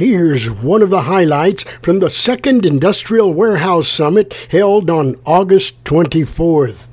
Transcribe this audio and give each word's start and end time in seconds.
Here's 0.00 0.50
one 0.50 0.80
of 0.80 0.88
the 0.88 1.02
highlights 1.02 1.64
from 1.82 1.98
the 1.98 2.08
second 2.08 2.64
Industrial 2.64 3.34
Warehouse 3.34 3.86
Summit 3.86 4.32
held 4.50 4.88
on 4.88 5.20
August 5.26 5.84
24th. 5.84 6.88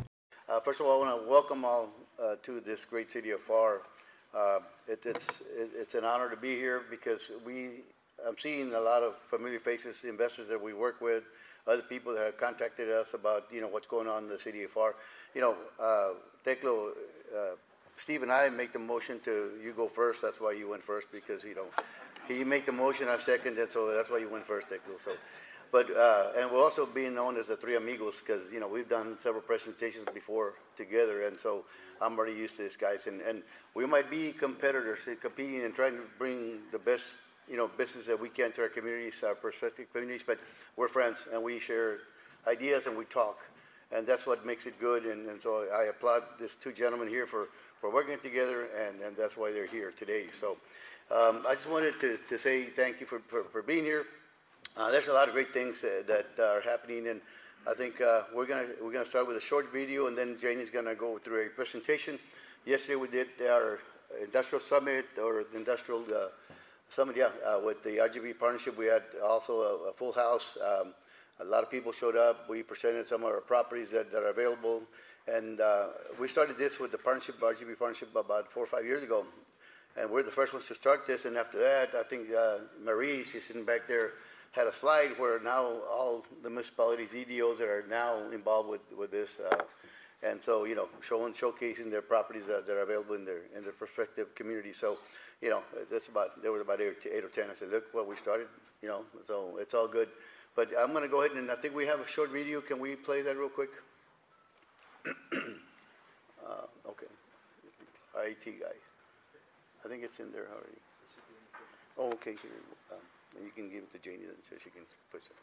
Uh, 0.49 0.59
first 0.59 0.81
of 0.81 0.87
all, 0.87 1.01
I 1.01 1.05
want 1.05 1.23
to 1.23 1.29
welcome 1.29 1.63
all 1.63 1.87
uh, 2.21 2.35
to 2.43 2.59
this 2.59 2.83
great 2.83 3.09
city 3.09 3.31
of 3.31 3.39
Pharr. 3.47 3.77
Uh, 4.35 4.59
it, 4.89 4.99
it's, 5.05 5.25
it, 5.55 5.69
it's 5.73 5.93
an 5.93 6.03
honor 6.03 6.29
to 6.29 6.35
be 6.35 6.55
here 6.55 6.81
because 6.89 7.21
we, 7.45 7.69
I'm 8.27 8.35
seeing 8.43 8.73
a 8.73 8.81
lot 8.81 9.03
of 9.03 9.13
familiar 9.29 9.61
faces, 9.61 10.03
investors 10.03 10.49
that 10.49 10.61
we 10.61 10.73
work 10.73 10.99
with, 10.99 11.23
other 11.65 11.83
people 11.83 12.13
that 12.13 12.25
have 12.25 12.37
contacted 12.37 12.89
us 12.89 13.07
about, 13.13 13.45
you 13.49 13.61
know, 13.61 13.69
what's 13.69 13.87
going 13.87 14.09
on 14.09 14.23
in 14.23 14.29
the 14.29 14.39
city 14.39 14.63
of 14.63 14.73
Pharr. 14.73 14.91
You 15.33 15.39
know, 15.39 15.55
uh, 15.79 16.09
uh, 16.45 17.55
Steve 18.03 18.23
and 18.23 18.33
I 18.33 18.49
make 18.49 18.73
the 18.73 18.79
motion 18.79 19.21
to, 19.23 19.51
you 19.63 19.71
go 19.71 19.87
first, 19.87 20.21
that's 20.21 20.41
why 20.41 20.51
you 20.51 20.69
went 20.69 20.83
first, 20.83 21.07
because, 21.09 21.45
you 21.45 21.55
know, 21.55 21.67
he 22.27 22.43
made 22.43 22.65
the 22.65 22.71
motion, 22.71 23.07
I 23.07 23.17
seconded, 23.19 23.59
and 23.59 23.71
so 23.71 23.93
that's 23.93 24.09
why 24.09 24.17
you 24.17 24.29
went 24.29 24.45
first, 24.45 24.67
Teclo. 24.67 24.97
So, 25.03 25.11
but 25.71 25.89
uh, 25.95 26.31
and 26.37 26.51
we're 26.51 26.63
also 26.63 26.85
being 26.85 27.15
known 27.15 27.37
as 27.37 27.47
the 27.47 27.57
Three 27.57 27.75
Amigos 27.75 28.15
because 28.19 28.41
you 28.51 28.59
know 28.59 28.67
we've 28.67 28.89
done 28.89 29.17
several 29.21 29.41
presentations 29.41 30.07
before 30.13 30.53
together, 30.77 31.27
and 31.27 31.37
so 31.41 31.65
I'm 32.01 32.17
already 32.17 32.33
used 32.37 32.55
to 32.57 32.63
this, 32.63 32.75
guys. 32.77 32.99
And 33.05 33.21
and 33.21 33.43
we 33.73 33.85
might 33.85 34.09
be 34.09 34.31
competitors, 34.31 34.99
uh, 35.07 35.15
competing 35.21 35.63
and 35.63 35.73
trying 35.73 35.93
to 35.93 36.03
bring 36.17 36.59
the 36.71 36.79
best 36.79 37.03
you 37.49 37.57
know 37.57 37.69
business 37.77 38.05
that 38.07 38.19
we 38.19 38.29
can 38.29 38.51
to 38.53 38.61
our 38.61 38.69
communities, 38.69 39.15
our 39.23 39.35
prospective 39.35 39.91
communities. 39.91 40.23
But 40.25 40.39
we're 40.75 40.89
friends, 40.89 41.17
and 41.33 41.43
we 41.43 41.59
share 41.59 41.97
ideas 42.47 42.87
and 42.87 42.97
we 42.97 43.05
talk, 43.05 43.39
and 43.91 44.07
that's 44.07 44.25
what 44.25 44.45
makes 44.45 44.65
it 44.65 44.79
good. 44.79 45.05
And, 45.05 45.27
and 45.27 45.41
so 45.41 45.67
I 45.73 45.85
applaud 45.85 46.23
these 46.39 46.55
two 46.63 46.71
gentlemen 46.71 47.07
here 47.09 47.27
for 47.27 47.47
for 47.81 47.91
working 47.91 48.17
together, 48.19 48.67
and 48.87 49.01
and 49.01 49.17
that's 49.17 49.35
why 49.35 49.51
they're 49.51 49.67
here 49.67 49.93
today. 49.97 50.27
So. 50.39 50.57
Um, 51.09 51.45
I 51.47 51.53
just 51.53 51.69
wanted 51.69 51.97
to, 52.01 52.19
to 52.27 52.37
say 52.37 52.65
thank 52.65 52.99
you 52.99 53.05
for, 53.05 53.19
for, 53.29 53.45
for 53.45 53.61
being 53.61 53.85
here. 53.85 54.03
Uh, 54.75 54.91
there's 54.91 55.07
a 55.07 55.13
lot 55.13 55.29
of 55.29 55.33
great 55.33 55.53
things 55.53 55.77
uh, 55.81 56.03
that 56.05 56.27
are 56.37 56.59
happening, 56.59 57.07
and 57.07 57.21
I 57.65 57.73
think 57.75 58.01
uh, 58.01 58.23
we're 58.35 58.45
gonna 58.45 58.67
we're 58.83 58.91
gonna 58.91 59.05
start 59.05 59.25
with 59.25 59.37
a 59.37 59.41
short 59.41 59.71
video, 59.71 60.07
and 60.07 60.17
then 60.17 60.37
Janie's 60.37 60.69
gonna 60.69 60.95
go 60.95 61.17
through 61.17 61.45
a 61.45 61.49
presentation. 61.49 62.19
Yesterday 62.65 62.97
we 62.97 63.07
did 63.07 63.27
our 63.49 63.79
industrial 64.21 64.61
summit 64.61 65.05
or 65.17 65.45
industrial 65.55 66.03
uh, 66.13 66.27
summit, 66.93 67.15
yeah, 67.15 67.29
uh, 67.45 67.61
with 67.63 67.81
the 67.85 67.91
RGV 67.91 68.37
partnership. 68.37 68.77
We 68.77 68.87
had 68.87 69.03
also 69.25 69.61
a, 69.61 69.89
a 69.89 69.93
full 69.93 70.11
house. 70.11 70.57
Um, 70.61 70.93
a 71.39 71.45
lot 71.45 71.63
of 71.63 71.71
people 71.71 71.93
showed 71.93 72.17
up. 72.17 72.49
We 72.49 72.63
presented 72.63 73.07
some 73.07 73.23
of 73.23 73.29
our 73.29 73.39
properties 73.39 73.91
that, 73.91 74.11
that 74.11 74.23
are 74.23 74.29
available, 74.29 74.83
and 75.25 75.61
uh, 75.61 75.87
we 76.19 76.27
started 76.27 76.57
this 76.57 76.79
with 76.79 76.91
the 76.91 76.97
partnership, 76.97 77.39
RGV 77.39 77.79
partnership, 77.79 78.13
about 78.13 78.51
four 78.51 78.65
or 78.65 78.67
five 78.67 78.83
years 78.83 79.03
ago 79.03 79.25
and 79.99 80.09
we're 80.09 80.23
the 80.23 80.31
first 80.31 80.53
ones 80.53 80.65
to 80.67 80.75
start 80.75 81.07
this. 81.07 81.25
And 81.25 81.35
after 81.37 81.59
that, 81.59 81.95
I 81.95 82.03
think 82.03 82.27
uh, 82.31 82.59
Marie, 82.83 83.23
she's 83.23 83.45
sitting 83.45 83.65
back 83.65 83.87
there, 83.87 84.11
had 84.51 84.67
a 84.67 84.73
slide 84.73 85.11
where 85.17 85.39
now 85.39 85.65
all 85.91 86.25
the 86.43 86.49
municipalities, 86.49 87.09
EDOs 87.09 87.57
that 87.59 87.67
are 87.67 87.85
now 87.89 88.29
involved 88.31 88.69
with, 88.69 88.81
with 88.97 89.11
this, 89.11 89.29
uh, 89.51 89.57
and 90.23 90.41
so 90.41 90.63
you 90.65 90.75
know, 90.75 90.87
showing 91.07 91.33
showcasing 91.33 91.91
their 91.91 92.01
properties 92.01 92.43
that, 92.47 92.65
that 92.65 92.73
are 92.73 92.81
available 92.81 93.15
in 93.15 93.25
their 93.25 93.41
in 93.55 93.63
their 93.63 93.73
prospective 93.73 94.33
community. 94.33 94.73
So, 94.73 94.97
you 95.41 95.49
know, 95.49 95.61
that's 95.91 96.07
about 96.07 96.41
there 96.41 96.51
was 96.51 96.61
about 96.61 96.81
eight, 96.81 96.95
eight 97.05 97.23
or 97.23 97.29
ten. 97.29 97.51
I 97.51 97.55
said, 97.59 97.69
look 97.69 97.85
what 97.93 98.07
we 98.07 98.15
started, 98.17 98.47
you 98.81 98.87
know, 98.87 99.01
so 99.27 99.57
it's 99.59 99.73
all 99.75 99.87
good. 99.87 100.09
But 100.55 100.69
I'm 100.77 100.91
going 100.91 101.03
to 101.03 101.09
go 101.09 101.21
ahead 101.21 101.37
and 101.37 101.51
I 101.51 101.55
think 101.55 101.75
we 101.75 101.85
have 101.85 101.99
a 101.99 102.07
short 102.07 102.31
video. 102.31 102.61
Can 102.61 102.79
we 102.79 102.95
play 102.95 103.21
that 103.21 103.37
real 103.37 103.49
quick? 103.49 103.69
uh, 105.05 106.65
okay, 106.89 107.05
IT 108.25 108.59
guys. 108.59 108.86
I 109.87 109.89
think 109.89 110.03
it's 110.03 110.19
in 110.19 110.33
there 110.33 110.47
already. 110.51 110.81
Oh, 111.97 112.11
okay, 112.19 112.35
here, 112.41 112.51
um, 112.91 112.99
you 113.41 113.51
can 113.55 113.69
give 113.69 113.83
it 113.83 113.93
to 113.93 113.99
Janie 113.99 114.27
so 114.49 114.57
she 114.61 114.69
can 114.69 114.81
push 115.13 115.21
it. 115.23 115.37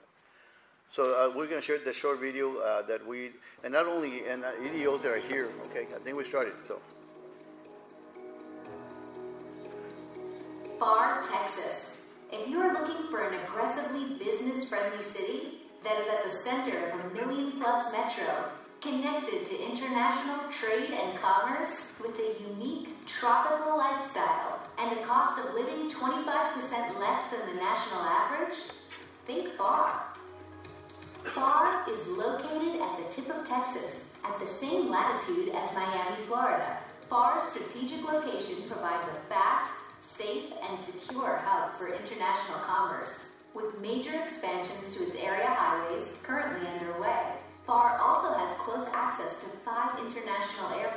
So 0.95 1.15
uh, 1.15 1.33
we're 1.35 1.47
going 1.47 1.63
to 1.63 1.67
share 1.67 1.79
the 1.83 1.95
short 1.95 2.21
video 2.21 2.59
uh, 2.59 2.83
that 2.83 3.07
we, 3.07 3.31
and 3.65 3.73
not 3.73 3.87
only, 3.87 4.29
and 4.29 4.45
uh, 4.45 4.53
EDOs 4.63 5.07
are 5.07 5.19
here, 5.19 5.49
okay, 5.71 5.87
I 5.95 5.99
think 5.99 6.19
we 6.19 6.29
started, 6.29 6.53
so. 6.69 6.79
Pharr, 10.79 11.27
Texas. 11.27 12.09
If 12.31 12.47
you 12.47 12.59
are 12.61 12.75
looking 12.75 13.11
for 13.11 13.27
an 13.27 13.41
aggressively 13.41 14.19
business-friendly 14.19 15.03
city 15.03 15.61
that 15.85 15.99
is 15.99 16.07
at 16.07 16.23
the 16.23 16.31
center 16.31 16.77
of 16.91 17.01
a 17.01 17.15
million-plus 17.15 17.93
metro, 17.93 18.51
connected 18.83 19.47
to 19.47 19.65
international 19.65 20.41
trade 20.51 20.91
and 20.91 21.19
commerce 21.19 21.95
with 21.99 22.19
a 22.19 22.43
unique 22.51 22.94
tropical 23.25 23.79
lifestyle 23.79 24.61
and 24.79 24.93
a 24.93 25.03
cost 25.03 25.39
of 25.39 25.55
living 25.55 25.89
25% 25.89 27.01
less 27.01 27.31
than 27.33 27.49
the 27.49 27.59
national 27.59 28.03
average? 28.03 28.55
Think 29.25 29.49
Pharr. 29.57 29.93
Pharr 31.25 31.89
is 31.89 32.07
located 32.07 32.83
at 32.83 32.99
the 32.99 33.11
tip 33.11 33.35
of 33.35 33.49
Texas, 33.49 34.11
at 34.27 34.39
the 34.39 34.47
same 34.47 34.91
latitude 34.91 35.55
as 35.55 35.75
Miami, 35.75 36.17
Florida. 36.27 36.77
Pharr's 37.11 37.45
strategic 37.45 38.05
location 38.05 38.69
provides 38.69 39.09
a 39.09 39.15
fast, 39.33 39.73
safe, 40.03 40.53
and 40.69 40.79
secure 40.79 41.41
hub 41.47 41.73
for 41.79 41.89
international 41.89 42.59
commerce, 42.59 43.21
with 43.55 43.81
major 43.81 44.13
expansions 44.23 44.95
to 44.95 45.03
its 45.03 45.17
area 45.17 45.47
highways 45.49 46.21
currently 46.23 46.69
underway. 46.69 47.23
Pharr 47.67 47.99
also 47.99 48.35
has 48.35 48.51
close 48.59 48.87
access 48.93 49.39
to 49.39 49.47
five 49.65 49.99
international 49.99 50.79
airports. 50.79 50.94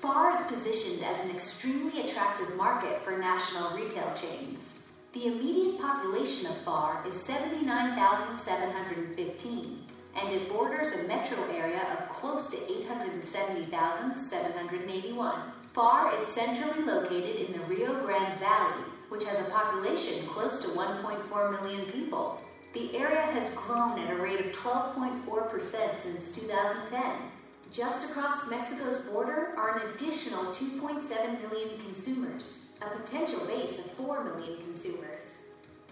Pharr 0.00 0.32
is 0.32 0.40
positioned 0.46 1.02
as 1.04 1.18
an 1.24 1.30
extremely 1.30 2.02
attractive 2.02 2.54
market 2.54 3.02
for 3.02 3.18
national 3.18 3.76
retail 3.76 4.14
chains. 4.14 4.74
The 5.12 5.26
immediate 5.26 5.80
population 5.80 6.46
of 6.46 6.54
Pharr 6.64 7.04
is 7.04 7.20
79,715, 7.20 9.86
and 10.14 10.32
it 10.32 10.48
borders 10.48 10.92
a 10.92 11.02
metro 11.08 11.42
area 11.50 11.84
of 11.92 12.08
close 12.08 12.46
to 12.48 12.56
870,781. 12.56 15.42
Pharr 15.74 16.14
is 16.16 16.24
centrally 16.28 16.84
located 16.84 17.46
in 17.46 17.52
the 17.52 17.64
Rio 17.66 18.00
Grande 18.04 18.38
Valley, 18.38 18.84
which 19.08 19.24
has 19.24 19.40
a 19.40 19.50
population 19.50 20.24
close 20.28 20.58
to 20.58 20.68
1.4 20.68 21.50
million 21.60 21.84
people. 21.90 22.40
The 22.72 22.96
area 22.96 23.22
has 23.22 23.52
grown 23.54 23.98
at 23.98 24.12
a 24.12 24.16
rate 24.16 24.38
of 24.38 24.52
12.4% 24.52 25.98
since 25.98 26.28
2010. 26.32 27.32
Just 27.70 28.08
across 28.08 28.48
Mexico's 28.48 29.02
border 29.02 29.52
are 29.58 29.78
an 29.78 29.90
additional 29.94 30.44
2.7 30.46 31.50
million 31.50 31.78
consumers, 31.84 32.60
a 32.80 32.86
potential 32.98 33.44
base 33.46 33.78
of 33.78 33.84
4 33.92 34.24
million 34.24 34.62
consumers. 34.62 35.32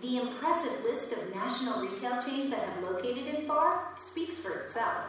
The 0.00 0.16
impressive 0.18 0.82
list 0.84 1.12
of 1.12 1.34
national 1.34 1.82
retail 1.82 2.22
chains 2.22 2.50
that 2.50 2.66
have 2.66 2.82
located 2.82 3.26
in 3.26 3.46
Pharr 3.46 3.78
speaks 3.98 4.38
for 4.38 4.52
itself. 4.60 5.04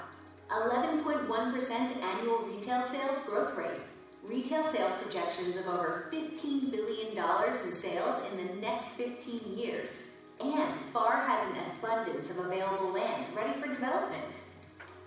11.1% 0.50 2.04
annual 2.04 2.40
retail 2.40 2.82
sales 2.84 3.22
growth 3.26 3.56
rate, 3.58 3.82
retail 4.24 4.64
sales 4.74 4.92
projections 5.02 5.56
of 5.56 5.68
over 5.68 6.10
$15 6.12 6.72
billion 6.72 7.18
in 7.18 7.74
sales 7.76 8.24
in 8.32 8.46
the 8.46 8.54
next 8.56 8.90
15 8.90 9.58
years, 9.58 10.10
and 10.42 10.74
Pharr 10.94 11.26
has 11.26 11.50
an 11.50 11.58
abundance 11.80 12.30
of 12.30 12.40
available 12.40 12.92
land 12.92 13.26
ready 13.34 13.58
for 13.60 13.68
development. 13.68 14.40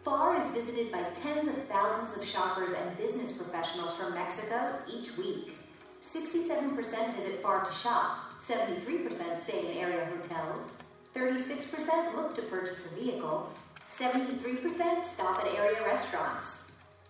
Pharr 0.04 0.40
is 0.40 0.48
visited 0.48 0.90
by 0.90 1.02
tens 1.02 1.46
of 1.46 1.62
thousands 1.64 2.16
of 2.16 2.24
shoppers 2.24 2.70
and 2.70 2.96
business 2.96 3.36
professionals 3.36 3.94
from 3.96 4.14
Mexico 4.14 4.78
each 4.88 5.16
week. 5.18 5.58
67% 6.02 6.76
visit 7.16 7.42
Pharr 7.42 7.64
to 7.64 7.72
shop, 7.72 8.40
73% 8.42 9.42
stay 9.42 9.70
in 9.70 9.76
area 9.76 10.06
hotels, 10.06 10.72
36% 11.14 12.16
look 12.16 12.34
to 12.34 12.42
purchase 12.42 12.86
a 12.86 12.94
vehicle, 12.94 13.52
73% 13.90 15.04
stop 15.12 15.38
at 15.38 15.54
area 15.54 15.84
restaurants. 15.84 16.46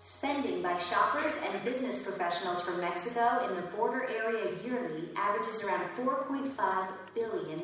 Spending 0.02 0.60
by 0.60 0.76
shoppers 0.78 1.32
and 1.46 1.64
business 1.64 2.02
professionals 2.02 2.60
from 2.60 2.80
Mexico 2.80 3.46
in 3.48 3.54
the 3.54 3.62
border 3.76 4.08
area 4.08 4.50
yearly 4.64 5.10
averages 5.14 5.62
around 5.62 5.84
$4.5 5.96 6.88
billion. 7.14 7.60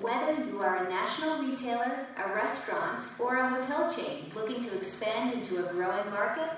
Whether 0.00 0.44
you 0.44 0.62
are 0.62 0.86
a 0.86 0.88
national 0.88 1.42
retailer, 1.42 2.06
a 2.16 2.34
restaurant, 2.34 3.04
or 3.18 3.36
a 3.36 3.50
hotel 3.50 3.92
chain 3.92 4.32
looking 4.34 4.64
to 4.64 4.74
expand 4.74 5.34
into 5.34 5.58
a 5.58 5.72
growing 5.74 6.08
market, 6.10 6.50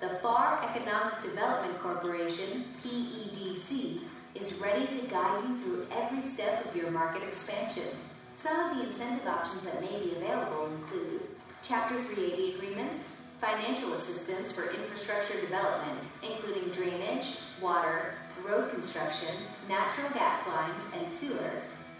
the 0.00 0.18
Pharr 0.22 0.64
Economic 0.64 1.20
Development 1.20 1.78
Corporation, 1.78 2.64
PEDC, 2.82 4.00
is 4.34 4.58
ready 4.62 4.86
to 4.86 5.06
guide 5.08 5.42
you 5.42 5.58
through 5.58 5.86
every 5.94 6.22
step 6.22 6.64
of 6.64 6.74
your 6.74 6.90
market 6.90 7.22
expansion. 7.22 7.88
Some 8.38 8.58
of 8.58 8.76
the 8.78 8.86
incentive 8.86 9.26
options 9.26 9.62
that 9.64 9.82
may 9.82 10.02
be 10.02 10.16
available 10.16 10.66
include 10.66 11.20
Chapter 11.62 12.02
380 12.02 12.54
agreements, 12.54 13.04
financial 13.40 13.92
assistance 13.92 14.52
for 14.52 14.70
infrastructure 14.70 15.38
development, 15.40 15.98
including 16.22 16.70
drainage, 16.70 17.38
water, 17.60 18.14
road 18.42 18.70
construction, 18.70 19.34
natural 19.68 20.08
gas 20.14 20.46
lines, 20.46 20.82
and 20.96 21.10
sewer, 21.10 21.50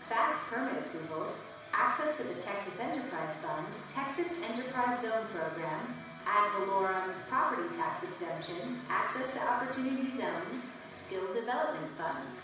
fast 0.08 0.38
permit 0.48 0.78
approvals, 0.78 1.44
access 1.72 2.16
to 2.16 2.22
the 2.22 2.34
Texas 2.40 2.78
Enterprise 2.80 3.36
Fund, 3.38 3.66
Texas 3.92 4.32
Enterprise 4.48 5.02
Zone 5.02 5.26
Program, 5.34 5.94
ad 6.26 6.50
valorem 6.58 7.14
property 7.28 7.68
tax 7.76 8.02
exemption, 8.02 8.78
access 8.88 9.32
to 9.34 9.42
opportunity 9.42 10.10
zones, 10.16 10.62
skill 10.90 11.26
development 11.34 11.90
funds. 11.98 12.40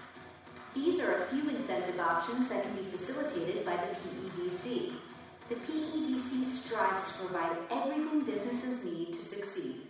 These 0.75 1.00
are 1.00 1.23
a 1.23 1.26
few 1.26 1.49
incentive 1.50 2.00
options 2.00 2.49
that 2.49 2.62
can 2.62 2.75
be 2.75 2.82
facilitated 2.82 3.65
by 3.65 3.76
the 3.76 3.94
PEDC. 3.94 4.93
The 5.49 5.55
PEDC 5.56 6.44
strives 6.44 7.12
to 7.12 7.26
provide 7.26 7.56
everything 7.70 8.20
businesses 8.20 8.85
need 8.85 9.08
to 9.08 9.19
succeed. 9.19 9.82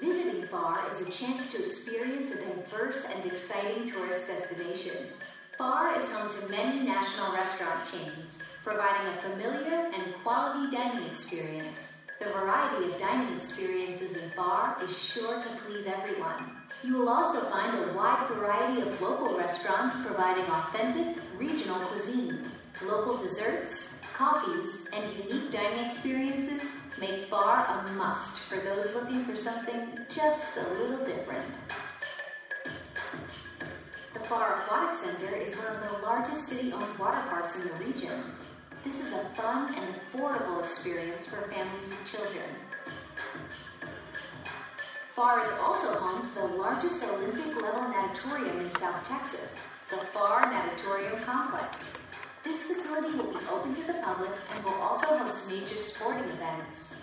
Visiting 0.00 0.42
Pharr 0.48 0.92
is 0.92 1.00
a 1.00 1.10
chance 1.10 1.50
to 1.52 1.62
experience 1.62 2.30
a 2.30 2.36
diverse 2.36 3.06
and 3.14 3.24
exciting 3.24 3.90
tourist 3.90 4.28
destination. 4.28 5.06
Pharr 5.58 5.96
is 5.96 6.12
home 6.12 6.28
to 6.38 6.48
many 6.50 6.80
national 6.80 7.32
restaurant 7.32 7.82
chains, 7.90 8.36
providing 8.62 9.06
a 9.06 9.16
familiar 9.22 9.90
and 9.94 10.14
quality 10.22 10.76
dining 10.76 11.08
experience. 11.08 11.78
The 12.20 12.26
variety 12.26 12.92
of 12.92 12.98
dining 12.98 13.38
experiences 13.38 14.12
in 14.16 14.28
Pharr 14.30 14.82
is 14.82 15.02
sure 15.02 15.40
to 15.40 15.48
please 15.64 15.86
everyone. 15.86 16.44
You 16.84 16.98
will 16.98 17.08
also 17.08 17.40
find 17.48 17.78
a 17.78 17.94
wide 17.94 18.28
variety 18.28 18.82
of 18.82 19.00
local 19.00 19.38
restaurants 19.38 20.04
providing 20.04 20.44
authentic 20.44 21.16
regional 21.38 21.80
cuisine. 21.86 22.50
Local 22.84 23.16
desserts, 23.16 23.94
coffees, 24.16 24.78
and 24.94 25.06
unique 25.28 25.50
dining 25.50 25.84
experiences 25.84 26.70
make 26.98 27.28
Pharr 27.28 27.68
a 27.68 27.92
must 27.92 28.44
for 28.44 28.56
those 28.56 28.94
looking 28.94 29.22
for 29.26 29.36
something 29.36 29.98
just 30.08 30.56
a 30.56 30.66
little 30.80 31.04
different. 31.04 31.58
The 34.14 34.20
Pharr 34.20 34.62
Aquatic 34.62 34.98
Center 34.98 35.36
is 35.36 35.54
one 35.54 35.66
of 35.66 35.82
the 35.82 35.98
largest 36.02 36.48
city 36.48 36.72
owned 36.72 36.98
water 36.98 37.22
parks 37.28 37.56
in 37.56 37.68
the 37.68 37.74
region. 37.74 38.18
This 38.84 39.00
is 39.00 39.12
a 39.12 39.22
fun 39.36 39.74
and 39.74 39.94
affordable 39.94 40.62
experience 40.62 41.26
for 41.26 41.42
families 41.50 41.88
with 41.88 42.10
children. 42.10 42.48
Pharr 45.14 45.44
is 45.44 45.52
also 45.60 45.92
home 45.92 46.22
to 46.22 46.34
the 46.36 46.46
largest 46.56 47.04
Olympic 47.04 47.60
level 47.60 47.86
natatorium 47.90 48.60
in 48.60 48.74
South 48.76 49.06
Texas, 49.06 49.56
the 49.90 49.96
Pharr 49.96 50.50
Natatorium 50.50 51.22
Complex. 51.22 51.76
This 52.46 52.62
facility 52.62 53.16
will 53.16 53.32
be 53.32 53.44
open 53.50 53.74
to 53.74 53.82
the 53.82 53.94
public 53.94 54.30
and 54.54 54.64
will 54.64 54.80
also 54.80 55.06
host 55.18 55.50
major 55.50 55.76
sporting 55.78 56.30
events. 56.30 56.94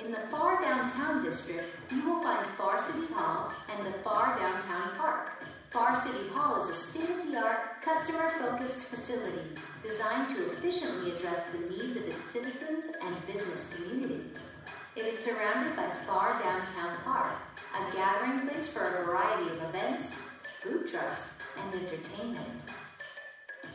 In 0.00 0.10
the 0.10 0.18
Pharr 0.32 0.60
Downtown 0.60 1.22
District, 1.22 1.64
you 1.92 2.04
will 2.04 2.20
find 2.24 2.44
Pharr 2.58 2.80
City 2.84 3.06
Hall 3.14 3.52
and 3.70 3.86
the 3.86 3.96
Pharr 4.00 4.36
Downtown 4.36 4.96
Park. 4.98 5.44
Pharr 5.72 6.02
City 6.02 6.28
Hall 6.34 6.64
is 6.64 6.76
a 6.76 6.80
state 6.80 7.08
of 7.08 7.30
the 7.30 7.38
art, 7.38 7.80
customer 7.82 8.30
focused 8.40 8.88
facility 8.88 9.54
designed 9.80 10.30
to 10.30 10.50
efficiently 10.50 11.12
address 11.12 11.40
the 11.52 11.60
needs 11.70 11.94
of 11.94 12.08
its 12.08 12.32
citizens 12.32 12.86
and 13.00 13.26
business 13.28 13.72
community. 13.72 14.24
It 14.96 15.04
is 15.06 15.20
surrounded 15.20 15.76
by 15.76 15.86
Pharr 16.04 16.42
Downtown 16.42 16.98
Park, 17.04 17.30
a 17.76 17.94
gathering 17.94 18.48
place 18.48 18.66
for 18.66 18.82
a 18.82 19.04
variety 19.04 19.52
of 19.52 19.62
events, 19.68 20.16
food 20.62 20.88
trucks, 20.88 21.28
and 21.62 21.74
entertainment. 21.80 22.64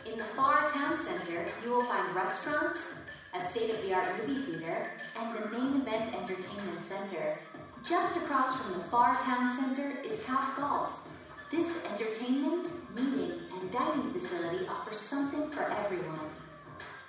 In 0.05 0.17
the 0.17 0.25
Pharr 0.35 0.69
Town 0.69 0.99
Center, 1.01 1.45
you 1.63 1.71
will 1.71 1.85
find 1.85 2.13
restaurants, 2.13 2.79
a 3.33 3.39
state 3.39 3.69
of 3.69 3.81
the 3.81 3.93
art 3.93 4.27
movie 4.27 4.41
theater, 4.51 4.91
and 5.17 5.33
the 5.33 5.47
main 5.47 5.81
event 5.81 6.13
entertainment 6.13 6.85
center. 6.85 7.37
Just 7.85 8.17
across 8.17 8.61
from 8.61 8.73
the 8.73 8.85
Pharr 8.89 9.17
Town 9.21 9.57
Center 9.57 9.97
is 10.03 10.21
Top 10.25 10.57
Golf. 10.57 10.99
This 11.49 11.77
entertainment, 11.89 12.67
meeting, 12.93 13.39
and 13.57 13.71
dining 13.71 14.11
facility 14.11 14.67
offers 14.67 14.97
something 14.97 15.49
for 15.51 15.63
everyone. 15.71 16.29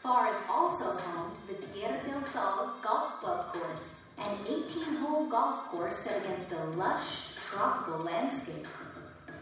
Pharr 0.05 0.31
is 0.31 0.37
also 0.49 0.93
home 0.93 1.33
to 1.35 1.47
the 1.49 1.67
Tierra 1.67 2.01
del 2.07 2.23
Sol 2.25 2.75
Golf 2.81 3.21
Club 3.21 3.55
course, 3.55 3.95
an 4.19 4.39
18 4.47 4.97
hole 4.97 5.27
golf 5.27 5.65
course 5.65 5.97
set 5.97 6.25
against 6.25 6.53
a 6.53 6.65
lush, 6.77 7.35
tropical 7.41 7.99
landscape. 7.99 8.67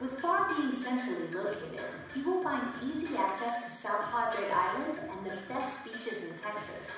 With 0.03 0.19
Pharr 0.21 0.49
being 0.57 0.75
centrally 0.83 1.29
located, 1.33 1.87
you 2.17 2.25
will 2.25 2.43
find 2.43 2.61
easy 2.85 3.17
access 3.17 3.63
to 3.63 3.71
South 3.71 4.11
Padre 4.11 4.51
Island 4.51 4.99
and 4.99 5.25
the 5.25 5.37
best 5.49 5.85
beaches 5.85 6.25
in 6.25 6.31
Texas. 6.31 6.91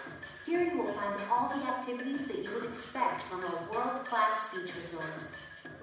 Here 0.46 0.62
you 0.62 0.78
will 0.78 0.92
find 0.94 1.14
all 1.30 1.50
the 1.50 1.68
activities 1.68 2.24
that 2.28 2.42
you 2.42 2.50
would 2.54 2.64
expect 2.64 3.20
from 3.24 3.44
a 3.44 3.68
world 3.70 4.06
class 4.06 4.48
beach 4.54 4.74
resort. 4.74 5.04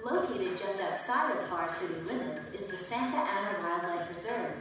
Located 0.03 0.57
just 0.57 0.81
outside 0.81 1.29
of 1.37 1.47
Pharr 1.47 1.69
city 1.69 1.93
limits 2.07 2.47
is 2.55 2.65
the 2.65 2.79
Santa 2.79 3.17
Ana 3.17 3.59
Wildlife 3.61 4.09
Reserve. 4.09 4.55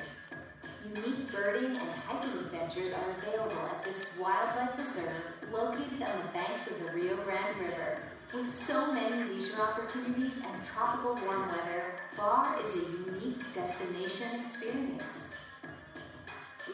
Unique 0.84 1.32
birding 1.32 1.78
and 1.78 1.90
hiking 2.06 2.40
adventures 2.40 2.92
are 2.92 3.10
available 3.22 3.70
at 3.70 3.82
this 3.84 4.18
wildlife 4.18 4.76
reserve 4.76 5.24
located 5.50 6.02
on 6.02 6.18
the 6.18 6.28
banks 6.34 6.66
of 6.66 6.78
the 6.78 6.92
Rio 6.92 7.16
Grande 7.24 7.58
River. 7.58 8.02
With 8.32 8.54
so 8.54 8.92
many 8.92 9.24
leisure 9.24 9.60
opportunities 9.60 10.36
and 10.36 10.64
tropical 10.64 11.16
warm 11.26 11.48
weather, 11.48 11.96
Pharr 12.16 12.64
is 12.64 12.76
a 12.76 12.86
unique 13.10 13.42
destination 13.52 14.40
experience. 14.40 15.02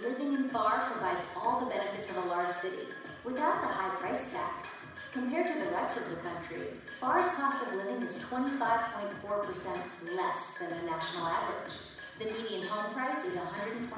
Living 0.03 0.35
in 0.35 0.51
Pharr 0.51 0.85
provides 0.93 1.25
all 1.35 1.61
the 1.61 1.67
benefits 1.67 2.11
of 2.11 2.19
a 2.19 2.29
large 2.29 2.51
city 2.51 2.89
without 3.25 3.63
the 3.63 3.69
high 3.69 3.89
price 3.97 4.31
tag. 4.31 4.67
Compared 5.15 5.47
to 5.47 5.55
the 5.55 5.71
rest 5.71 5.97
of 5.97 6.11
the 6.11 6.17
country, 6.17 6.77
Pharr's 7.01 7.35
cost 7.37 7.67
of 7.67 7.73
living 7.73 8.03
is 8.03 8.19
25.4% 8.19 10.15
less 10.15 10.37
than 10.61 10.69
the 10.69 10.83
national 10.85 11.27
average. 11.27 11.73
The 12.19 12.27
median 12.27 12.69
home 12.69 12.93
price 12.93 13.25
is 13.25 13.35
$123,500. 13.35 13.89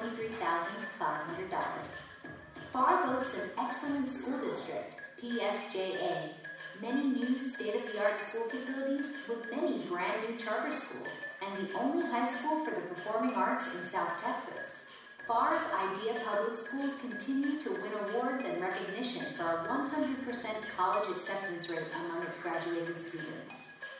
Pharr 2.72 3.06
boasts 3.06 3.34
an 3.34 3.50
excellent 3.58 4.08
school 4.08 4.38
district, 4.46 5.00
PSJA, 5.20 6.31
many 6.80 7.08
new 7.08 7.38
state 7.38 7.75
of 7.75 7.92
the 7.92 8.02
art 8.02 8.19
school 8.19 8.48
facilities 8.48 9.14
with 9.28 9.50
many 9.50 9.78
brand 9.88 10.28
new 10.28 10.36
charter 10.36 10.72
schools, 10.72 11.08
and 11.42 11.66
the 11.66 11.72
only 11.75 12.06
high 12.06 12.28
school 12.28 12.64
for 12.64 12.70
the 12.70 12.80
performing 12.82 13.34
arts 13.34 13.64
in 13.75 13.84
South 13.84 14.22
Texas. 14.22 14.86
Pharr's 15.26 15.60
IDEA 15.75 16.20
Public 16.25 16.56
Schools 16.56 16.96
continue 17.00 17.60
to 17.60 17.70
win 17.70 17.92
awards 18.08 18.44
and 18.44 18.62
recognition 18.62 19.26
for 19.36 19.44
a 19.44 19.69
100% 19.69 20.46
college 20.76 21.10
acceptance 21.10 21.69
rate 21.69 21.84
among 22.00 22.22
its 22.22 22.42
graduating 22.42 22.94
students. 22.96 23.52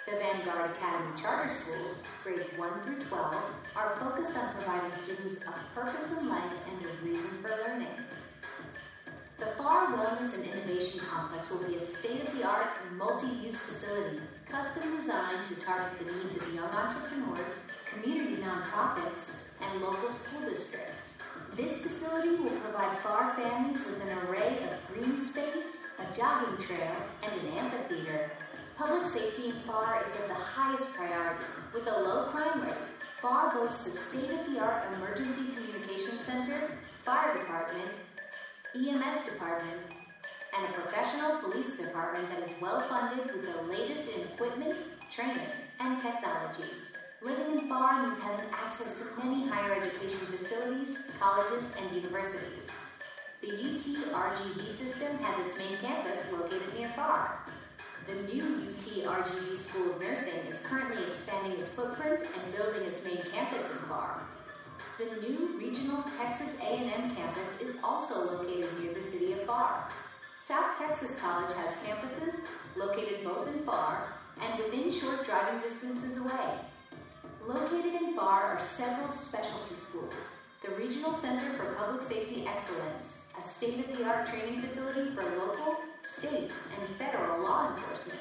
The 0.07 0.17
Vanguard 0.17 0.71
Academy 0.71 1.13
Charter 1.21 1.51
Schools, 1.51 2.03
grades 2.25 2.49
1 2.57 2.81
through 2.81 3.01
12, 3.01 3.37
are 3.77 3.97
focused 4.01 4.39
on 4.39 4.55
providing 4.55 4.95
students 4.95 5.43
a 5.43 5.53
purpose 5.79 6.19
in 6.19 6.31
life 6.31 6.53
and 6.71 6.87
a 6.87 7.05
reason 7.05 7.29
for 7.43 7.51
learning. 7.51 7.89
The 9.39 9.47
Pharr 9.57 9.95
Wellness 9.95 10.35
and 10.35 10.45
Innovation 10.45 10.99
Complex 10.99 11.49
will 11.51 11.63
be 11.63 11.77
a 11.77 11.81
state 11.81 12.27
of 12.27 12.37
the 12.37 12.43
art, 12.43 12.71
multi 12.97 13.29
use 13.29 13.61
facility 13.61 14.19
custom 14.51 14.97
designed 14.97 15.47
to 15.47 15.55
target 15.55 15.97
the 16.01 16.13
needs 16.13 16.37
of 16.37 16.53
young 16.53 16.71
entrepreneurs, 16.71 17.63
community 17.87 18.43
nonprofits, 18.43 19.45
and 19.61 19.81
local 19.81 20.11
school 20.11 20.41
districts. 20.41 20.99
This 21.55 21.83
facility 21.83 22.31
will 22.31 22.59
provide 22.59 22.99
Pharr 22.99 23.37
families 23.37 23.87
with 23.87 24.03
an 24.03 24.19
array 24.27 24.59
of 24.65 24.93
green 24.93 25.23
space, 25.23 25.77
a 26.01 26.17
jogging 26.17 26.57
trail, 26.59 26.97
and 27.23 27.41
an 27.41 27.59
amphitheater. 27.59 28.33
Public 28.77 29.13
safety 29.13 29.51
in 29.51 29.57
Pharr 29.69 30.05
is 30.05 30.21
of 30.21 30.27
the 30.27 30.35
highest 30.35 30.95
priority. 30.95 31.45
With 31.73 31.87
a 31.87 32.01
low 32.01 32.25
crime 32.31 32.63
rate, 32.63 32.75
Pharr 33.23 33.55
boasts 33.55 33.87
a 33.87 33.93
state 33.93 34.31
of 34.31 34.53
the 34.53 34.59
art 34.59 34.85
emergency 34.97 35.53
communication 35.55 36.19
center, 36.19 36.73
fire 37.05 37.39
department, 37.39 37.93
EMS 38.75 39.25
department, 39.25 39.81
and 40.55 40.67
a 40.67 40.73
professional 40.73 41.41
police 41.41 41.79
department 41.79 42.29
that 42.29 42.43
is 42.43 42.61
well 42.61 42.83
funded 42.83 43.25
with 43.33 43.43
the 43.43 43.63
latest 43.63 44.09
in 44.15 44.21
equipment, 44.23 44.77
training, 45.11 45.49
and 45.81 45.99
technology. 45.99 46.71
Living 47.23 47.59
in 47.59 47.69
Pharr 47.69 48.05
means 48.05 48.19
having 48.19 48.45
access 48.53 48.99
to 48.99 49.25
many 49.25 49.49
higher 49.49 49.73
education 49.73 50.27
facilities, 50.27 50.99
colleges, 51.19 51.65
and 51.81 51.97
universities. 51.97 52.69
The 53.41 53.53
UT 53.53 54.13
RGV 54.13 54.71
system 54.71 55.17
has 55.19 55.47
its 55.47 55.57
main 55.57 55.79
campus 55.79 56.31
located 56.31 56.75
near 56.77 56.89
Pharr. 56.89 57.31
The 58.07 58.17
new 58.33 58.45
UT 58.45 59.25
RGV 59.25 59.57
School 59.57 59.93
of 59.93 60.01
Nursing 60.01 60.47
is 60.47 60.65
currently 60.67 61.05
expanding 61.07 61.59
its 61.59 61.71
footprint 61.71 62.21
and 62.21 62.55
building 62.55 62.83
its 62.83 63.03
main 63.03 63.23
campus 63.33 63.63
in 63.63 63.79
Pharr. 63.89 64.21
The 64.99 65.27
new 65.27 65.57
regional 65.57 66.03
Texas 66.19 66.55
A&M 66.61 67.15
campus 67.15 67.48
South 70.45 70.79
Texas 70.79 71.19
College 71.21 71.53
has 71.55 71.75
campuses 71.85 72.45
located 72.77 73.25
both 73.25 73.49
in 73.49 73.61
Pharr 73.65 73.99
and 74.41 74.59
within 74.59 74.91
short 74.91 75.25
driving 75.25 75.61
distances 75.61 76.17
away. 76.17 76.59
Located 77.47 77.95
in 78.01 78.17
Pharr 78.17 78.55
are 78.55 78.61
several 78.61 79.09
specialty 79.09 79.75
schools, 79.75 80.15
the 80.65 80.75
Regional 80.75 81.15
Center 81.15 81.51
for 81.55 81.75
Public 81.75 82.03
Safety 82.03 82.47
Excellence, 82.47 83.19
a 83.39 83.43
state-of-the-art 83.43 84.27
training 84.27 84.63
facility 84.63 85.15
for 85.15 85.23
local, 85.23 85.77
state, 86.03 86.51
and 86.79 86.97
federal 86.99 87.43
law 87.43 87.75
enforcement. 87.75 88.21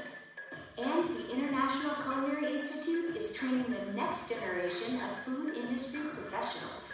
And 0.77 1.15
the 1.15 1.31
International 1.33 1.93
Culinary 2.03 2.55
Institute 2.55 3.15
is 3.15 3.33
training 3.35 3.65
the 3.67 3.93
next 3.93 4.29
generation 4.29 4.95
of 5.01 5.25
food 5.25 5.57
industry 5.57 6.01
professionals. 6.13 6.86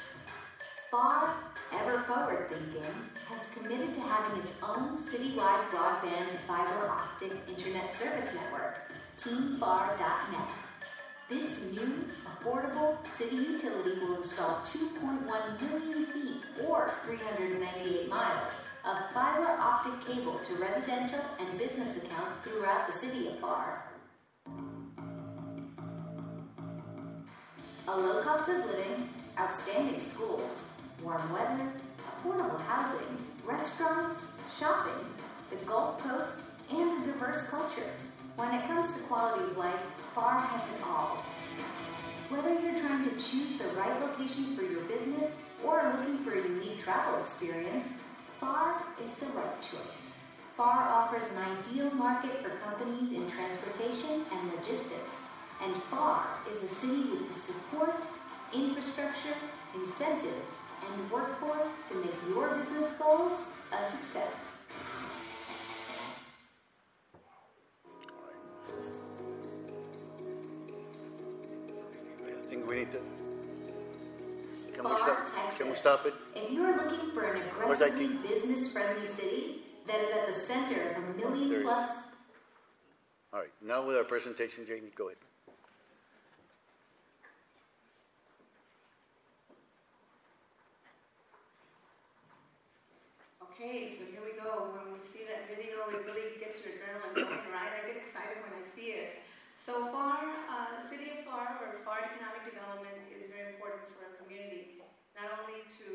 Pharr, 0.93 1.31
ever 1.71 2.01
forward 2.01 2.50
thinking, 2.51 2.93
has 3.25 3.50
committed 3.55 3.95
to 3.95 4.00
having 4.00 4.43
its 4.43 4.53
own 4.62 4.95
citywide 4.95 5.67
broadband 5.71 6.38
fiber 6.45 6.88
optic 6.88 7.31
internet 7.50 7.91
service 7.91 8.31
network, 8.35 8.77
TeamPharr.net. 9.17 10.50
This 11.29 11.63
new, 11.71 12.05
affordable 12.27 13.03
city 13.17 13.38
utility 13.38 14.01
will 14.01 14.17
install 14.17 14.62
2.1 14.65 15.62
million 15.62 16.05
feet 16.05 16.41
or 16.63 16.93
398 17.05 18.07
miles 18.07 18.53
of 18.85 18.95
fiber 19.15 19.47
optic 19.59 20.00
cable 20.05 20.38
to 20.43 20.53
residential 20.57 21.21
and 21.39 21.57
business 21.57 21.97
accounts 21.97 22.38
throughout 22.43 22.85
the 22.85 22.93
city 22.93 23.29
of 23.29 23.33
Pharr. 23.41 23.79
A 27.88 27.97
low 27.97 28.21
cost 28.21 28.47
of 28.47 28.57
living, 28.67 29.09
outstanding 29.39 30.00
schools, 30.00 30.62
warm 31.03 31.31
weather, 31.33 31.69
affordable 32.07 32.60
housing, 32.62 33.17
restaurants, 33.45 34.22
shopping, 34.57 35.05
the 35.50 35.57
Gulf 35.65 36.00
Coast, 36.00 36.39
and 36.72 37.03
a 37.03 37.05
diverse 37.05 37.48
culture. 37.50 37.89
When 38.36 38.53
it 38.53 38.65
comes 38.65 38.95
to 38.95 39.00
quality 39.03 39.43
of 39.43 39.57
life, 39.57 39.81
Pharr 40.15 40.41
has 40.41 40.62
it 40.74 40.81
all. 40.86 41.24
Whether 42.29 42.60
you're 42.60 42.77
trying 42.77 43.03
to 43.03 43.12
choose 43.12 43.57
the 43.57 43.67
right 43.75 44.00
location 44.01 44.55
for 44.55 44.63
your 44.63 44.81
business 44.81 45.38
or 45.63 45.83
looking 45.98 46.17
for 46.19 46.31
a 46.31 46.48
unique 46.48 46.79
travel 46.79 47.19
experience, 47.19 47.88
Pharr 48.41 48.81
is 49.03 49.13
the 49.15 49.27
right 49.27 49.62
choice. 49.62 50.22
Pharr 50.57 50.86
offers 50.88 51.24
an 51.31 51.57
ideal 51.60 51.91
market 51.91 52.41
for 52.41 52.50
companies 52.57 53.12
in 53.12 53.29
transportation 53.29 54.24
and 54.31 54.51
logistics, 54.53 55.15
and 55.62 55.75
Pharr 55.91 56.24
is 56.51 56.63
a 56.63 56.67
city 56.67 57.10
with 57.10 57.27
the 57.27 57.33
support, 57.33 58.07
infrastructure, 58.53 59.36
incentives, 59.75 60.60
and 60.91 61.11
workforce 61.11 61.73
to 61.89 61.95
make 61.97 62.15
your 62.29 62.55
business 62.55 62.97
goals 62.97 63.33
a 63.71 63.91
success. 63.91 64.65
I 72.25 72.45
think 72.49 72.67
we 72.67 72.75
need 72.75 72.93
to. 72.93 72.99
Can 74.73 74.83
we 74.83 74.91
stop? 74.91 75.57
Can 75.57 75.69
we 75.69 75.75
stop 75.75 76.05
it? 76.05 76.13
If 76.35 76.51
you 76.51 76.63
are 76.63 76.75
looking 76.75 77.11
for 77.11 77.23
an 77.23 77.41
aggressively 77.41 78.07
business-friendly 78.07 79.05
city 79.05 79.61
that 79.87 79.99
is 79.99 80.09
at 80.15 80.27
the 80.27 80.33
center 80.33 80.91
of 80.91 81.03
a 81.03 81.13
million 81.17 81.63
plus. 81.63 81.89
All 83.33 83.39
right. 83.39 83.51
Now 83.65 83.85
with 83.85 83.97
our 83.97 84.03
presentation, 84.03 84.65
Janie, 84.67 84.91
go 84.95 85.07
ahead. 85.07 85.17
Okay, 93.53 93.89
so 93.89 94.03
here 94.11 94.21
we 94.21 94.37
go. 94.37 94.75
When 94.75 94.93
we 94.93 94.99
see 95.07 95.23
that 95.25 95.47
video, 95.47 95.87
it 95.89 96.03
really 96.05 96.35
gets 96.37 96.61
your 96.61 96.77
adrenaline 96.77 97.15
going, 97.15 97.47
right? 97.53 97.71
I 97.73 97.87
get 97.87 97.95
excited 97.95 98.43
when 98.43 98.59
I 98.59 98.63
see 98.75 98.91
it. 98.91 99.23
So 99.55 99.87
Pharr, 99.87 100.19
uh, 100.51 100.77
the 100.77 100.83
city 100.91 101.09
of 101.15 101.23
Pharr, 101.23 101.57
or 101.63 101.79
Pharr 101.87 102.03
Economic 102.11 102.43
Development, 102.43 102.97
is 103.09 103.31
very 103.31 103.55
important 103.55 103.87
for 103.95 104.11
a 104.11 104.13
community, 104.19 104.83
not 105.15 105.31
only 105.39 105.63
to 105.79 105.85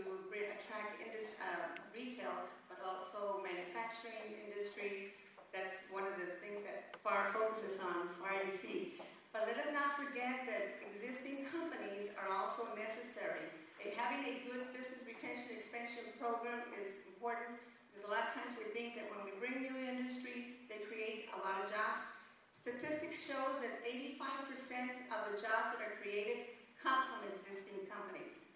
re- 0.78 0.86
attract 0.86 1.02
indus- 1.02 1.38
uh, 1.42 1.74
retail, 1.90 2.46
but 2.70 2.78
also 2.86 3.42
manufacturing 3.42 4.38
industry. 4.46 5.14
That's 5.50 5.74
one 5.90 6.06
of 6.06 6.14
the 6.20 6.38
things 6.38 6.62
that 6.62 6.94
Pharr 7.02 7.34
focuses 7.34 7.80
on, 7.82 8.14
Pharr 8.22 8.46
EDC. 8.46 9.00
But 9.32 9.48
let 9.50 9.58
us 9.58 9.70
not 9.74 9.98
forget 9.98 10.46
that 10.46 10.78
existing 10.86 11.50
companies 11.50 12.14
are 12.14 12.30
also 12.30 12.68
necessary. 12.78 13.50
And 13.82 13.90
having 13.94 14.22
a 14.22 14.34
good 14.46 14.70
business 14.74 15.02
retention 15.06 15.58
expansion 15.58 16.14
program 16.18 16.62
is 16.78 17.02
important 17.10 17.58
because 17.90 18.06
a 18.06 18.10
lot 18.12 18.28
of 18.28 18.32
times 18.34 18.54
we 18.58 18.70
think 18.70 18.94
that 18.98 19.10
when 19.10 19.26
we 19.26 19.32
bring 19.38 19.62
new 19.62 19.76
industry, 19.78 20.62
they 20.70 20.84
create 20.86 21.30
a 21.34 21.38
lot 21.42 21.64
of 21.64 21.70
jobs. 21.70 22.02
Statistics 22.54 23.24
shows 23.24 23.62
that 23.64 23.80
85% 23.86 25.08
of 25.10 25.20
the 25.32 25.34
jobs 25.40 25.74
that 25.74 25.80
are 25.80 25.96
created 26.02 26.58
come 26.76 27.06
from 27.08 27.24
existing 27.24 27.86
companies. 27.88 28.47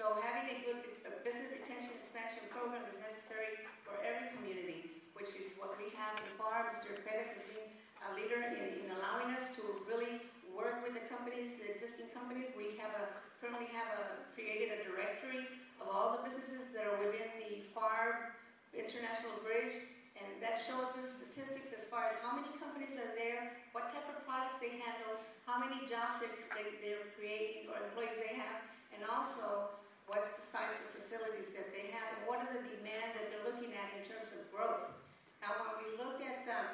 So 0.00 0.16
having 0.16 0.48
a 0.48 0.56
good 0.64 0.80
uh, 1.04 1.12
business 1.20 1.52
retention 1.52 1.92
expansion 2.00 2.48
program 2.48 2.80
is 2.88 2.96
necessary 3.04 3.60
for 3.84 4.00
every 4.00 4.32
community, 4.32 5.04
which 5.12 5.28
is 5.36 5.52
what 5.60 5.76
we 5.76 5.92
have 5.92 6.16
in 6.24 6.24
Pharr. 6.40 6.72
Mr. 6.72 6.96
Pettis 7.04 7.28
has 7.36 7.44
been 7.52 7.68
a 8.08 8.16
leader 8.16 8.40
in, 8.40 8.80
in 8.80 8.88
allowing 8.96 9.36
us 9.36 9.52
to 9.60 9.84
really 9.84 10.24
work 10.56 10.80
with 10.80 10.96
the 10.96 11.04
companies, 11.04 11.60
the 11.60 11.68
existing 11.68 12.08
companies. 12.16 12.48
We 12.56 12.80
have 12.80 12.96
a, 12.96 13.12
currently 13.44 13.68
have 13.76 13.92
a, 13.92 14.24
created 14.32 14.72
a 14.72 14.88
directory 14.88 15.44
of 15.84 15.92
all 15.92 16.16
the 16.16 16.24
businesses 16.24 16.72
that 16.72 16.88
are 16.88 16.96
within 16.96 17.28
the 17.36 17.68
Pharr 17.76 18.32
International 18.72 19.36
Bridge, 19.44 19.84
and 20.16 20.40
that 20.40 20.56
shows 20.56 20.96
the 20.96 21.12
statistics 21.12 21.76
as 21.76 21.84
far 21.92 22.08
as 22.08 22.16
how 22.24 22.40
many 22.40 22.48
companies 22.56 22.96
are 22.96 23.12
there, 23.20 23.52
what 23.76 23.92
type 23.92 24.08
of 24.08 24.24
products 24.24 24.64
they 24.64 24.80
handle, 24.80 25.20
how 25.44 25.60
many 25.60 25.84
jobs 25.84 26.24
they're, 26.24 26.40
they, 26.56 26.80
they're 26.80 27.04
creating 27.20 27.68
or 27.68 27.76
employees 27.84 28.16
they 28.16 28.40
have, 28.40 28.64
and 28.96 29.04
also 29.04 29.76
what's 30.10 30.34
the 30.34 30.42
size 30.42 30.74
of 30.74 30.90
facilities 30.98 31.54
that 31.54 31.70
they 31.70 31.94
have, 31.94 32.18
and 32.18 32.26
what 32.26 32.42
are 32.42 32.50
the 32.50 32.66
demand 32.66 33.14
that 33.14 33.30
they're 33.30 33.46
looking 33.46 33.70
at 33.78 33.94
in 33.94 34.02
terms 34.02 34.26
of 34.34 34.42
growth. 34.50 34.90
Now, 35.38 35.54
when 35.62 35.86
we 35.86 35.94
look 35.94 36.18
at 36.18 36.42
um, 36.50 36.66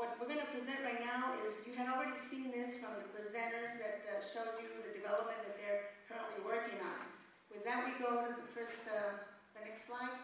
what 0.00 0.16
we're 0.16 0.32
going 0.32 0.40
to 0.40 0.48
present 0.48 0.80
right 0.80 1.04
now 1.04 1.36
is 1.44 1.52
you 1.68 1.76
had 1.76 1.92
already 1.92 2.16
seen 2.32 2.48
this 2.48 2.80
from 2.80 2.96
the 2.96 3.06
presenters 3.12 3.76
that 3.78 4.02
uh, 4.08 4.24
showed 4.24 4.56
you 4.64 4.72
the 4.80 4.96
development 4.96 5.36
that 5.44 5.60
they're 5.60 5.92
currently 6.08 6.40
working 6.40 6.80
on. 6.80 7.04
With 7.52 7.68
that, 7.68 7.84
we 7.84 7.92
go 8.00 8.24
to 8.26 8.32
the 8.32 8.48
first, 8.56 8.80
uh, 8.88 9.20
the 9.54 9.62
next 9.62 9.84
slide. 9.84 10.16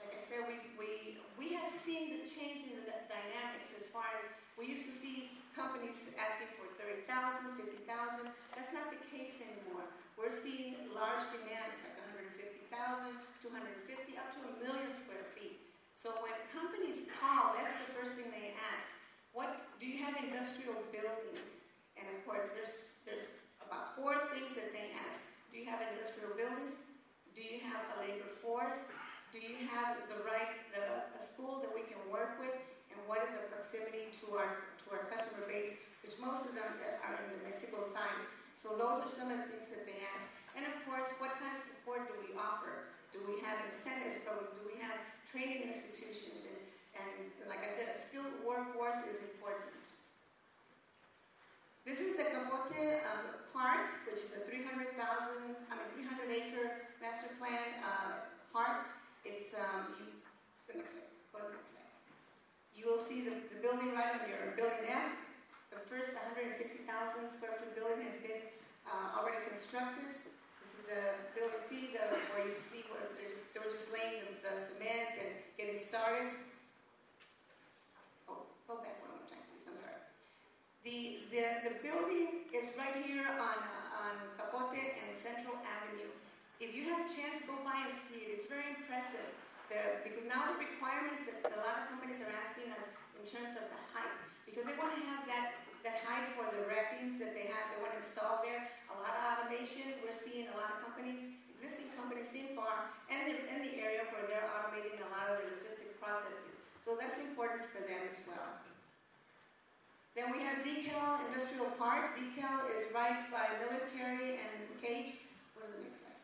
Like 0.00 0.16
I 0.16 0.20
said, 0.26 0.48
we, 0.48 0.56
we, 0.74 0.90
we 1.36 1.54
have 1.54 1.68
seen 1.84 2.18
the 2.18 2.24
change 2.24 2.66
in 2.66 2.82
the 2.82 2.96
dynamics 3.06 3.70
as 3.76 3.86
far 3.92 4.08
as 4.18 4.32
we 4.56 4.72
used 4.72 4.88
to 4.88 4.94
see 4.96 5.30
companies 5.54 6.00
asking 6.16 6.50
for 6.56 6.66
30,000, 6.80 7.60
50,000. 7.60 8.32
That's 8.56 8.72
not 8.72 8.90
the 8.90 8.98
case 9.12 9.38
anymore. 9.38 9.86
We're 10.18 10.34
seeing 10.34 10.90
large 10.94 11.22
demands 11.34 11.78
like 11.82 11.98
150,000, 12.18 13.22
250, 13.42 14.14
up 14.22 14.30
to 14.38 14.40
a 14.46 14.52
million 14.62 14.86
square 14.94 15.26
feet. 15.34 15.58
So 15.98 16.14
when 16.22 16.30
companies 16.54 17.02
call, 17.18 17.58
that's 17.58 17.74
the 17.82 17.90
first 17.90 18.14
thing 18.14 18.30
they 18.30 18.54
ask. 18.54 18.86
What 19.34 19.66
do 19.82 19.90
you 19.90 19.98
have 20.06 20.14
industrial 20.22 20.78
buildings? 20.94 21.42
And 21.98 22.06
of 22.06 22.22
course, 22.22 22.46
there's 22.54 22.94
there's 23.02 23.42
about 23.58 23.98
four 23.98 24.14
things 24.30 24.54
that 24.54 24.70
they 24.70 24.94
ask. 25.10 25.26
Do 25.50 25.58
you 25.58 25.66
have 25.66 25.82
industrial 25.82 26.38
buildings? 26.38 26.78
Do 27.34 27.42
you 27.42 27.58
have 27.66 27.82
a 27.98 28.06
labor 28.06 28.30
force? 28.38 28.78
Do 29.34 29.42
you 29.42 29.66
have 29.74 29.98
the 30.06 30.22
right 30.22 30.54
the, 30.70 31.10
a 31.18 31.20
school 31.20 31.58
that 31.66 31.72
we 31.74 31.82
can 31.90 31.98
work 32.06 32.38
with? 32.38 32.54
And 32.94 32.98
what 33.10 33.26
is 33.26 33.30
the 33.34 33.50
proximity 33.50 34.14
to 34.22 34.38
our 34.38 34.70
to 34.86 34.86
our 34.94 35.10
customer 35.10 35.50
base, 35.50 35.74
which 36.06 36.14
most 36.22 36.46
of 36.46 36.54
them 36.54 36.78
are 36.78 37.16
in 37.26 37.26
the 37.34 37.42
Mexico 37.42 37.82
side. 37.90 38.22
So 38.54 38.78
those 38.78 39.02
are 39.02 39.10
some 39.10 39.34
of 39.34 39.42
the 39.42 39.48
things 39.50 39.66
that 39.74 39.82
they 39.82 39.98
ask. 40.14 40.30
And 40.54 40.62
of 40.68 40.76
course, 40.86 41.08
what 41.18 41.34
kind 41.42 41.56
of 41.56 41.62
support 41.64 42.06
do 42.06 42.14
we 42.22 42.36
offer? 42.38 42.91
Do 43.12 43.20
we 43.28 43.44
have 43.44 43.60
incentives? 43.68 44.24
Do 44.24 44.64
we 44.64 44.80
have 44.80 44.96
training 45.28 45.68
institutions? 45.68 46.48
And, 46.48 46.58
and 46.96 47.16
like 47.44 47.60
I 47.60 47.68
said, 47.68 47.92
a 47.92 47.98
skilled 48.08 48.40
workforce 48.40 49.04
is 49.04 49.20
important. 49.20 49.84
This 51.84 52.00
is 52.00 52.16
the 52.16 52.24
Capote 52.32 53.04
um, 53.04 53.36
Park, 53.52 53.84
which 54.08 54.24
is 54.24 54.32
a 54.32 54.48
300,000, 54.48 54.96
I 54.96 55.72
mean 55.76 56.08
300 56.08 56.30
acre 56.32 56.88
master 57.04 57.34
plan 57.36 57.82
uh, 57.84 58.32
park. 58.54 58.88
It's 59.28 59.52
um, 59.52 59.92
you, 60.00 60.08
the 60.70 60.80
next 60.80 60.96
slide. 60.96 61.12
Go 61.34 61.42
to 61.42 61.52
the 61.52 61.58
next 61.58 61.74
slide. 61.74 61.92
You 62.72 62.88
will 62.88 63.02
see 63.02 63.26
the, 63.28 63.34
the 63.50 63.58
building 63.60 63.92
right 63.92 64.14
on 64.14 64.24
your 64.24 64.56
building 64.56 64.88
F. 64.88 65.10
The 65.74 65.82
first 65.90 66.14
160,000 66.16 66.86
square 67.36 67.60
foot 67.60 67.74
building 67.74 68.06
has 68.08 68.16
been 68.24 68.46
uh, 68.86 69.18
already 69.18 69.42
constructed. 69.50 70.16
The 70.88 71.14
building 71.32 71.62
C, 71.68 71.94
the, 71.94 72.04
where 72.34 72.44
you 72.44 72.52
see 72.52 72.84
where 72.92 73.06
they, 73.16 73.32
they 73.54 73.60
just 73.70 73.88
laying 73.88 74.22
the, 74.28 74.34
the 74.44 74.52
cement 74.60 75.16
and 75.16 75.32
getting 75.56 75.80
started. 75.80 76.36
Oh, 78.28 78.44
go 78.68 78.82
back 78.84 79.00
one 79.00 79.16
more 79.16 79.26
time, 79.30 79.40
please. 79.48 79.64
I'm 79.64 79.78
sorry. 79.78 80.00
The, 80.84 81.22
the, 81.32 81.44
the 81.64 81.74
building 81.80 82.44
is 82.52 82.74
right 82.76 82.98
here 83.08 83.24
on, 83.24 83.58
on 83.96 84.12
Capote 84.36 84.76
and 84.76 85.10
Central 85.16 85.56
Avenue. 85.64 86.12
If 86.60 86.76
you 86.76 86.92
have 86.92 87.02
a 87.02 87.08
chance, 87.08 87.40
go 87.48 87.56
by 87.64 87.88
and 87.88 87.94
see 87.94 88.28
it. 88.28 88.36
It's 88.36 88.46
very 88.50 88.68
impressive. 88.76 89.32
The, 89.72 90.04
because 90.04 90.28
now 90.28 90.52
the 90.52 90.60
requirements 90.60 91.24
that 91.24 91.40
a 91.48 91.60
lot 91.62 91.80
of 91.80 91.88
companies 91.88 92.20
are 92.20 92.28
asking 92.28 92.68
us 92.74 92.84
in 93.16 93.24
terms 93.24 93.56
of 93.56 93.64
the 93.64 93.80
height, 93.96 94.12
because 94.44 94.68
they 94.68 94.76
want 94.76 94.92
to 94.92 95.02
have 95.08 95.24
that, 95.30 95.56
that 95.86 96.04
height 96.04 96.36
for 96.36 96.44
the 96.52 96.68
wrappings 96.68 97.16
that 97.22 97.32
they 97.32 97.48
have, 97.48 97.72
they 97.72 97.80
want 97.80 97.96
to 97.96 98.02
install 98.04 98.44
there. 98.44 98.68
A 98.92 98.96
lot 99.00 99.16
of 99.16 99.22
automation. 99.24 99.96
We're 100.04 100.12
seeing 100.12 100.52
a 100.52 100.56
lot 100.60 100.76
of 100.76 100.84
companies, 100.84 101.24
in 102.12 102.52
farm 102.52 102.92
and 103.08 103.24
in 103.24 103.58
the 103.64 103.72
area 103.80 104.04
where 104.12 104.28
they're 104.28 104.44
automating 104.52 105.00
a 105.00 105.08
lot 105.16 105.32
of 105.32 105.40
the 105.40 105.48
logistic 105.56 105.96
processes. 105.96 106.60
So 106.84 106.92
that's 107.00 107.16
important 107.16 107.64
for 107.72 107.80
them 107.80 108.04
as 108.04 108.20
well. 108.28 108.60
Then 110.12 110.28
we 110.28 110.44
have 110.44 110.60
Decal 110.60 111.24
Industrial 111.32 111.72
Park. 111.80 112.20
Decal 112.20 112.68
is 112.76 112.84
right 112.92 113.24
by 113.32 113.48
Military 113.64 114.36
and 114.36 114.68
Cage. 114.84 115.24
Go 115.56 115.64
to 115.64 115.72
the 115.72 115.80
next 115.88 116.04
slide. 116.04 116.20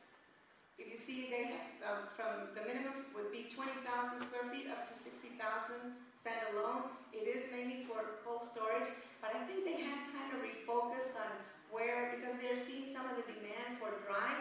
If 0.77 0.93
you 0.93 1.01
see 1.01 1.33
they 1.33 1.57
have, 1.57 1.73
um, 1.81 2.01
from 2.13 2.53
the 2.53 2.69
minimum 2.69 3.09
would 3.17 3.33
be 3.33 3.49
20,000 3.49 3.81
square 4.29 4.45
feet 4.53 4.69
up 4.69 4.85
to 4.85 4.93
60,000 4.93 5.41
standalone. 6.21 6.93
It 7.17 7.25
is 7.25 7.49
mainly 7.49 7.89
for 7.89 8.21
cold 8.29 8.45
storage, 8.45 8.93
but 9.25 9.33
I 9.33 9.41
think 9.49 9.65
they 9.65 9.81
have 9.81 10.05
kind 10.13 10.37
of 10.37 10.45
refocused 10.45 11.17
on 11.17 11.33
where, 11.73 12.13
because 12.13 12.37
they're 12.45 12.61
seeing 12.69 12.93
some 12.93 13.09
of 13.09 13.17
the 13.17 13.25
demand 13.25 13.81
for 13.81 14.05
dry 14.05 14.37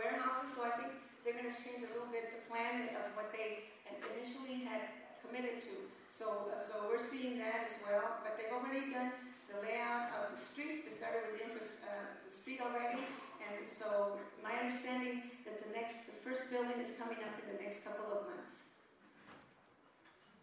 warehouses, 0.00 0.56
so 0.56 0.64
I 0.64 0.72
think 0.80 0.96
they're 1.20 1.36
going 1.36 1.52
to 1.52 1.58
change 1.60 1.84
a 1.84 1.92
little 1.92 2.08
bit 2.08 2.32
the 2.32 2.42
plan 2.48 2.88
of 2.96 3.12
what 3.12 3.28
they 3.36 3.68
initially 3.92 4.64
had 4.64 4.88
committed 5.20 5.60
to. 5.68 5.92
So, 6.08 6.48
uh, 6.48 6.56
so 6.56 6.88
we're 6.88 7.04
seeing 7.04 7.36
that 7.44 7.68
as 7.68 7.76
well, 7.84 8.24
but 8.24 8.40
they've 8.40 8.50
already 8.50 8.88
done 8.88 9.12
the 9.52 9.60
layout 9.60 10.16
of 10.16 10.32
the 10.32 10.40
street. 10.40 10.88
They 10.88 10.94
started 10.96 11.28
with 11.28 11.36
the, 11.36 11.52
uh, 11.84 12.16
the 12.24 12.32
street 12.32 12.64
already, 12.64 13.04
and 13.44 13.68
so 13.68 14.16
my 14.40 14.56
understanding 14.56 15.28
that 15.44 15.60
the 15.60 15.70
next, 15.76 16.08
the 16.08 16.16
first 16.24 16.48
building 16.48 16.80
is 16.80 16.96
coming 16.96 17.20
up 17.20 17.36
in 17.44 17.46
the 17.52 17.58
next 17.60 17.84
couple 17.84 18.08
of 18.08 18.26
months. 18.26 18.64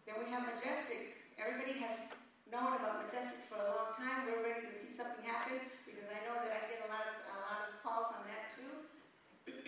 Then 0.06 0.22
we 0.22 0.30
have 0.32 0.46
Majestic. 0.46 1.20
Everybody 1.36 1.76
has 1.84 2.00
known 2.48 2.80
about 2.80 3.04
Majestic 3.04 3.44
for 3.50 3.60
a 3.60 3.68
long 3.76 3.92
time. 3.92 4.24
We're 4.24 4.40
ready 4.40 4.70
to 4.70 4.72
see 4.72 4.88
something 4.96 5.20
happen 5.20 5.60
because 5.84 6.08
I 6.08 6.24
know 6.24 6.40
that 6.40 6.48
I 6.48 6.64
get 6.64 6.80
a 6.80 6.88
lot 6.88 7.04
of 7.12 7.16
a 7.28 7.36
lot 7.44 7.60
of 7.68 7.76
calls. 7.84 8.17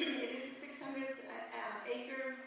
It 0.00 0.33
is 0.33 0.45
a 0.49 0.54
600 0.57 1.04
uh, 1.04 1.92
acre 1.92 2.40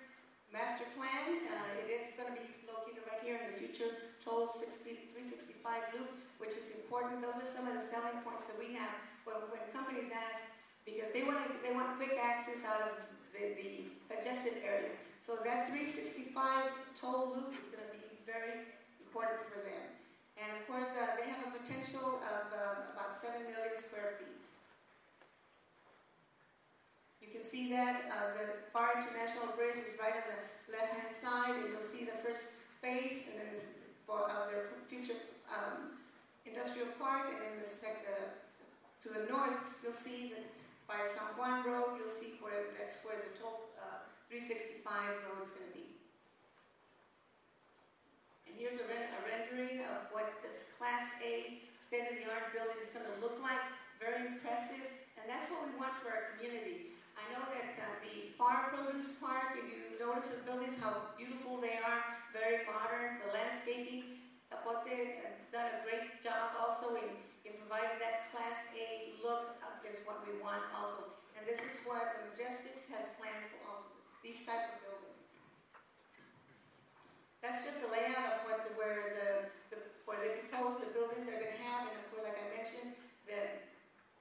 master 0.50 0.90
plan. 0.98 1.38
Uh, 1.46 1.86
it 1.86 1.90
is 1.94 2.10
going 2.18 2.34
to 2.34 2.38
be 2.38 2.46
located 2.66 3.06
right 3.06 3.22
here 3.22 3.38
in 3.38 3.54
the 3.54 3.58
future 3.62 4.14
toll 4.26 4.50
60, 4.50 5.14
365 5.14 5.62
loop, 5.94 6.10
which 6.42 6.58
is 6.58 6.74
important. 6.74 7.22
Those 7.22 7.38
are 7.38 7.50
some 7.50 7.70
of 7.70 7.78
the 7.78 7.86
selling 7.86 8.18
points 8.26 8.50
that 8.50 8.58
we 8.58 8.74
have 8.74 8.98
when, 9.26 9.38
when 9.54 9.62
companies 9.70 10.10
ask 10.10 10.42
because 10.82 11.14
they 11.14 11.22
want 11.22 11.40
they 11.62 11.72
want 11.72 11.96
quick 12.02 12.18
access 12.18 12.60
out 12.66 12.82
of 12.90 12.94
the, 13.32 13.54
the 13.54 13.70
congested 14.10 14.66
area. 14.66 14.98
So 15.22 15.40
that 15.46 15.72
365 15.72 16.36
toll 16.98 17.38
loop 17.38 17.56
is 17.56 17.70
going 17.72 17.86
to 17.86 17.94
be 17.96 18.04
very 18.26 18.76
important 19.00 19.46
for 19.48 19.62
them. 19.64 19.94
And 20.36 20.50
of 20.58 20.66
course, 20.68 20.92
uh, 20.92 21.16
they 21.16 21.30
have 21.30 21.48
a 21.48 21.52
potential 21.56 22.20
of 22.20 22.44
um, 22.52 22.78
about 22.92 23.16
7 23.22 23.48
million 23.48 23.78
square 23.80 24.20
feet. 24.20 24.44
You 27.24 27.32
see 27.44 27.68
that 27.76 28.08
uh, 28.08 28.40
the 28.40 28.46
Pharr 28.72 29.04
International 29.04 29.52
Bridge 29.60 29.84
is 29.84 30.00
right 30.00 30.16
on 30.16 30.32
the 30.32 30.40
left-hand 30.72 31.12
side, 31.20 31.60
and 31.60 31.76
you'll 31.76 31.84
see 31.84 32.08
the 32.08 32.16
first 32.24 32.56
phase, 32.80 33.28
and 33.28 33.36
then 33.36 33.50
this, 33.52 33.68
for 34.08 34.24
uh, 34.24 34.48
their 34.48 34.72
future 34.88 35.20
um, 35.52 36.00
industrial 36.48 36.88
park, 36.96 37.36
and 37.36 37.44
then 37.44 37.60
the 37.60 37.68
sec- 37.68 38.08
uh, 38.08 38.32
to 39.04 39.08
the 39.12 39.28
north, 39.28 39.60
you'll 39.84 39.92
see 39.92 40.32
that 40.32 40.48
by 40.88 41.04
San 41.04 41.36
Juan 41.36 41.68
Road, 41.68 42.00
you'll 42.00 42.12
see 42.12 42.40
where 42.40 42.72
that's 42.80 43.04
where 43.04 43.20
the 43.20 43.36
toll 43.36 43.76
uh, 43.76 44.08
365 44.32 44.80
road 45.28 45.44
is 45.44 45.52
going 45.52 45.68
to 45.68 45.76
be. 45.76 45.88
And 48.48 48.56
here's 48.56 48.80
a, 48.80 48.88
a, 48.88 49.20
rendering 49.28 49.84
of 49.84 50.08
what 50.16 50.32
this 50.40 50.72
Class 50.80 51.12
A 51.20 51.60
state-of-the-art 51.92 52.56
building 52.56 52.80
is 52.80 52.92
going 52.96 53.08
to 53.08 53.18
look 53.20 53.44
like. 53.44 53.60
Very 54.00 54.32
impressive, 54.32 54.84
and 55.20 55.28
that's 55.28 55.48
what 55.52 55.68
we 55.68 55.76
want 55.80 55.96
for 56.04 56.12
our 56.12 56.36
community. 56.36 56.93
I 57.24 57.32
know 57.32 57.48
that 57.56 57.80
uh, 57.80 57.88
the 58.04 58.36
Pharr 58.36 58.76
Produce 58.76 59.16
Park, 59.24 59.56
if 59.56 59.64
you 59.72 59.96
notice 59.96 60.28
the 60.36 60.44
buildings, 60.44 60.76
how 60.84 61.16
beautiful 61.16 61.64
they 61.64 61.80
are, 61.80 62.20
very 62.36 62.68
modern, 62.68 63.24
the 63.24 63.32
landscaping. 63.32 64.20
Capote 64.52 64.92
has 64.92 65.40
done 65.56 65.72
a 65.72 65.80
great 65.88 66.20
job 66.20 66.52
also 66.60 67.00
in 67.00 67.16
in 67.44 67.60
providing 67.60 68.00
that 68.00 68.32
Class 68.32 68.56
A 68.72 69.20
look 69.20 69.60
is 69.84 70.00
what 70.08 70.24
we 70.24 70.32
want 70.40 70.64
also. 70.72 71.12
And 71.36 71.44
this 71.44 71.60
is 71.60 71.84
what 71.84 72.16
the 72.16 72.32
Majestics 72.32 72.88
has 72.88 73.12
planned 73.20 73.52
for 73.52 73.60
also, 73.68 73.92
these 74.24 74.48
type 74.48 74.72
of 74.72 74.78
buildings. 74.80 75.28
That's 77.44 77.68
just 77.68 77.84
a 77.84 77.92
layout 77.92 78.40
of 78.40 78.48
what 78.48 78.64
the, 78.64 78.72
where 78.80 79.12
the, 79.12 79.30
the 79.76 79.80
where 80.08 80.24
they 80.24 80.40
propose 80.48 80.80
the 80.80 80.96
buildings 80.96 81.28
they're 81.28 81.40
going 81.40 81.52
to 81.52 81.64
have, 81.68 81.92
and 81.92 81.96
of 82.00 82.06
course, 82.16 82.24
like 82.24 82.40
I 82.40 82.48
mentioned, 82.56 82.96
that 83.28 83.68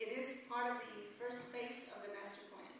it 0.02 0.10
is 0.10 0.42
part 0.50 0.66
of 0.66 0.82
the 0.82 1.14
first 1.14 1.46
phase 1.54 1.94
of 1.94 2.02
the 2.02 2.10
master 2.10 2.42
plan. 2.50 2.74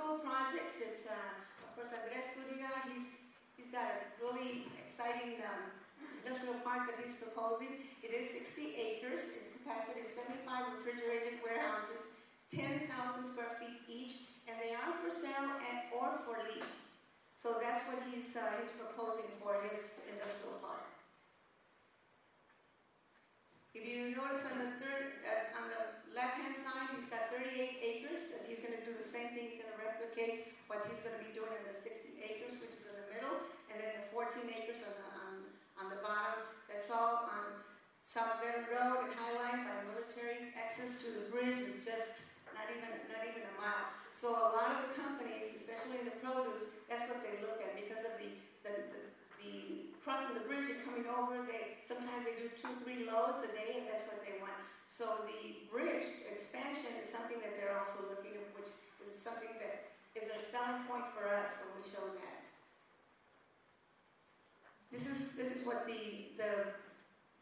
Zuko 0.00 0.24
projects. 0.24 0.80
It's 0.80 1.04
uh, 1.04 1.12
of 1.12 1.76
course 1.76 1.92
Andres 1.92 2.24
Suriga. 2.32 2.72
He's 2.88 3.20
he's 3.56 3.68
got 3.68 3.84
a 3.84 3.96
really 4.16 4.72
exciting 4.80 5.44
um, 5.44 5.76
industrial 6.24 6.56
park 6.64 6.88
that 6.88 6.96
he's 7.04 7.12
proposing. 7.20 7.84
It 8.00 8.16
is 8.16 8.32
60 8.32 8.80
acres. 8.80 9.20
Its 9.36 9.52
capacity 9.60 10.08
of 10.08 10.10
75 10.10 10.80
refrigerated 10.80 11.44
warehouses, 11.44 12.00
10,000 12.48 12.88
square 13.28 13.60
feet 13.60 13.76
each, 13.92 14.24
and 14.48 14.56
they 14.56 14.72
are 14.72 14.96
for 15.04 15.12
sale 15.12 15.52
and 15.68 15.92
or 15.92 16.16
for 16.24 16.40
lease. 16.48 16.80
So 17.36 17.60
that's 17.60 17.84
what 17.84 18.00
he's 18.08 18.32
uh, 18.32 18.56
he's 18.56 18.72
proposing 18.80 19.28
for 19.36 19.60
his 19.68 19.84
industrial 20.08 20.64
park. 20.64 20.88
If 23.76 23.84
you 23.84 24.16
notice 24.16 24.48
on 24.48 24.64
the 24.64 24.72
third, 24.80 25.20
uh, 25.28 25.60
on 25.60 25.68
the 25.68 25.82
left-hand 26.16 26.56
side, 26.56 26.88
he's 26.96 27.06
got 27.06 27.30
38 27.32 27.52
acres, 27.84 28.32
and 28.34 28.42
he's 28.48 28.64
going 28.64 28.74
to 28.74 28.82
do 28.82 28.96
the 28.96 29.06
same 29.06 29.30
thing. 29.36 29.60
What 30.68 30.84
he's 30.86 31.00
going 31.00 31.16
to 31.16 31.24
be 31.24 31.32
doing 31.32 31.48
in 31.48 31.64
the 31.64 31.76
60 31.80 32.20
acres, 32.20 32.60
which 32.60 32.76
is 32.76 32.84
in 32.84 32.92
the 32.92 33.08
middle, 33.08 33.40
and 33.72 33.80
then 33.80 34.04
the 34.04 34.06
14 34.12 34.44
acres 34.52 34.84
on 34.84 34.94
the 35.00 35.10
on 35.80 35.88
the 35.88 35.96
bottom. 36.04 36.44
That's 36.68 36.92
all 36.92 37.24
on 37.24 37.64
South 38.04 38.44
Bend 38.44 38.68
Road 38.68 39.08
and 39.08 39.12
Highline 39.16 39.64
by 39.64 39.76
military. 39.88 40.52
Access 40.52 41.00
to 41.00 41.08
the 41.08 41.24
bridge 41.32 41.64
is 41.64 41.80
just 41.80 42.20
not 42.52 42.68
even 42.68 42.92
not 43.08 43.24
even 43.24 43.48
a 43.48 43.54
mile. 43.56 43.88
So 44.12 44.28
a 44.28 44.52
lot 44.52 44.76
of 44.76 44.92
the 44.92 44.92
companies, 44.92 45.56
especially 45.56 46.04
in 46.04 46.12
the 46.12 46.16
produce, 46.20 46.68
that's 46.84 47.08
what 47.08 47.24
they 47.24 47.40
look 47.40 47.56
at 47.64 47.72
because 47.80 48.04
of 48.04 48.20
the 48.20 48.28
the, 48.60 48.74
the, 48.92 49.00
the 49.40 49.54
crossing 50.04 50.36
the 50.36 50.44
bridge 50.44 50.68
and 50.68 50.84
coming 50.84 51.08
over. 51.08 51.40
They 51.48 51.80
sometimes 51.88 52.28
they 52.28 52.36
do 52.36 52.52
two 52.60 52.76
three 52.84 53.08
loads 53.08 53.40
a 53.40 53.50
day, 53.56 53.80
and 53.80 53.88
that's 53.88 54.04
what 54.04 54.20
they 54.20 54.36
want. 54.44 54.60
So 54.90 55.24
the 55.24 55.64
bridge 55.72 56.28
expansion 56.28 56.98
is 57.00 57.08
something 57.08 57.38
that 57.40 57.54
they're 57.56 57.78
also 57.78 58.10
looking 58.10 58.36
at, 58.36 58.50
which 58.52 58.68
is 59.00 59.14
something 59.14 59.54
that 59.62 59.69
selling 60.50 60.82
point 60.90 61.06
for 61.14 61.30
us 61.30 61.54
when 61.62 61.70
we 61.78 61.86
show 61.86 62.02
that. 62.18 62.42
This 64.90 65.06
is 65.06 65.38
this 65.38 65.54
is 65.54 65.62
what 65.62 65.86
the 65.86 66.34
the 66.34 66.74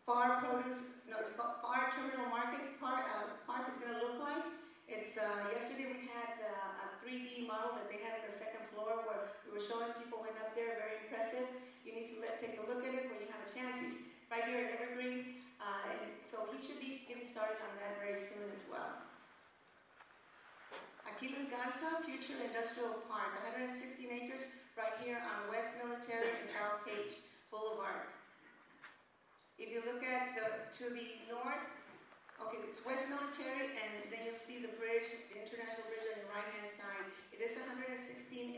Pharr 0.04 0.44
produce 0.44 1.08
no 1.08 1.16
it's 1.24 1.32
called 1.32 1.64
Pharr 1.64 1.88
Terminal 1.88 2.28
Market 2.28 2.76
Park 2.76 3.08
uh, 3.08 3.32
park 3.48 3.72
is 3.72 3.80
going 3.80 3.96
to 3.96 4.00
look 4.04 4.20
like. 4.20 4.44
It's 4.84 5.16
uh, 5.16 5.48
yesterday 5.56 5.88
we 5.88 6.04
had 6.12 6.36
uh, 6.36 6.84
a 6.84 6.86
3D 7.00 7.48
model 7.48 7.80
that 7.80 7.88
they 7.88 8.04
had 8.04 8.20
at 8.20 8.24
the 8.28 8.36
second 8.36 8.68
floor 8.76 9.00
where 9.08 9.32
we 9.48 9.56
were 9.56 9.64
showing 9.64 9.88
people 9.96 10.20
went 10.20 10.36
up 10.44 10.52
there 10.52 10.76
very 10.76 11.08
impressive. 11.08 11.48
You 11.88 11.96
need 11.96 12.12
to 12.12 12.20
let, 12.20 12.36
take 12.36 12.60
a 12.60 12.64
look 12.68 12.84
at 12.84 12.92
it 12.92 13.08
when 13.08 13.24
you 13.24 13.28
have 13.32 13.40
a 13.40 13.48
chance. 13.48 13.80
He's 13.80 13.96
right 14.28 14.44
here 14.44 14.68
at 14.68 14.76
Evergreen, 14.76 15.40
uh, 15.56 15.92
and 15.92 16.12
so 16.28 16.44
he 16.52 16.60
should 16.60 16.80
be 16.80 17.08
getting 17.08 17.24
started 17.24 17.56
on 17.64 17.72
that 17.80 18.00
very 18.04 18.16
soon 18.16 18.48
as 18.52 18.64
well. 18.68 19.07
Aquiles 21.18 21.50
Garza 21.50 21.98
Future 22.06 22.38
Industrial 22.46 22.94
Park, 23.10 23.34
116 23.42 23.74
acres 24.06 24.54
right 24.78 24.94
here 25.02 25.18
on 25.18 25.50
West 25.50 25.74
Military 25.82 26.30
and 26.30 26.46
South 26.46 26.86
Page. 26.86 27.26
Boulevard. 27.50 28.06
If 29.58 29.66
you 29.74 29.82
look 29.82 30.06
at 30.06 30.38
the 30.38 30.46
to 30.78 30.94
the 30.94 31.18
north, 31.26 31.66
okay, 32.38 32.62
it's 32.62 32.78
West 32.86 33.10
Military, 33.10 33.74
and 33.82 34.06
then 34.14 34.30
you'll 34.30 34.38
see 34.38 34.62
the 34.62 34.70
bridge, 34.78 35.10
the 35.34 35.42
international 35.42 35.90
bridge 35.90 36.06
on 36.06 36.22
the 36.22 36.30
right 36.30 36.46
hand 36.54 36.70
side. 36.78 37.10
It 37.34 37.42
is 37.42 37.58
116 37.66 37.98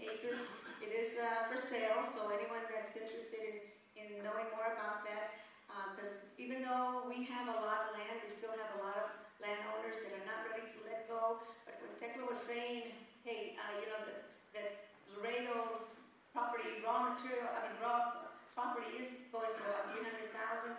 acres. 0.05 0.45
It 0.85 0.93
is 0.93 1.17
uh, 1.17 1.49
for 1.49 1.57
sale, 1.57 2.05
so 2.13 2.29
anyone 2.29 2.61
that's 2.69 2.93
interested 2.93 3.41
in, 3.41 3.57
in 3.97 4.21
knowing 4.21 4.53
more 4.53 4.77
about 4.77 5.01
that, 5.09 5.49
because 5.97 6.29
uh, 6.29 6.37
even 6.37 6.61
though 6.61 7.09
we 7.09 7.25
have 7.25 7.49
a 7.49 7.57
lot 7.65 7.89
of 7.89 7.97
land, 7.97 8.21
we 8.21 8.29
still 8.29 8.53
have 8.53 8.77
a 8.77 8.85
lot 8.85 9.01
of 9.01 9.30
landowners 9.41 9.97
that 10.05 10.13
are 10.15 10.27
not 10.29 10.47
ready 10.53 10.69
to 10.69 10.79
let 10.85 11.09
go. 11.09 11.41
But 11.65 11.81
when 11.81 11.93
Tekla 11.97 12.29
was 12.29 12.41
saying, 12.45 12.93
hey, 13.25 13.57
uh, 13.57 13.81
you 13.81 13.89
know, 13.89 14.01
that, 14.05 14.21
that 14.57 14.71
Laredo's 15.17 16.01
property, 16.33 16.81
raw 16.85 17.13
material, 17.13 17.49
I 17.51 17.69
mean, 17.69 17.77
raw 17.81 18.31
property 18.55 19.01
is 19.01 19.09
going 19.33 19.51
for 19.57 19.67
about 19.73 19.97
300,000. 19.97 20.77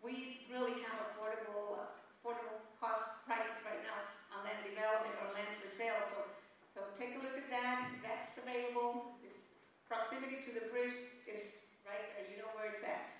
We 0.00 0.46
really 0.48 0.80
have 0.88 1.12
affordable, 1.12 1.84
affordable 2.18 2.64
cost 2.80 3.04
prices 3.28 3.58
right 3.66 3.82
now 3.84 4.00
on 4.32 4.46
land 4.46 4.62
development 4.64 5.12
or 5.20 5.34
land 5.36 5.50
for 5.60 5.68
sale. 5.68 5.98
So, 6.08 6.24
so 6.72 6.80
take 6.94 7.18
a 7.18 7.20
look 7.20 7.36
at 7.36 7.48
that. 7.50 7.90
That's 8.00 8.38
available. 8.38 9.18
This 9.20 9.36
proximity 9.90 10.40
to 10.46 10.50
the 10.56 10.64
bridge 10.70 10.94
is 11.26 11.42
right 11.84 12.06
there. 12.16 12.26
You 12.30 12.40
know 12.40 12.50
where 12.54 12.70
it's 12.70 12.80
at. 12.86 13.17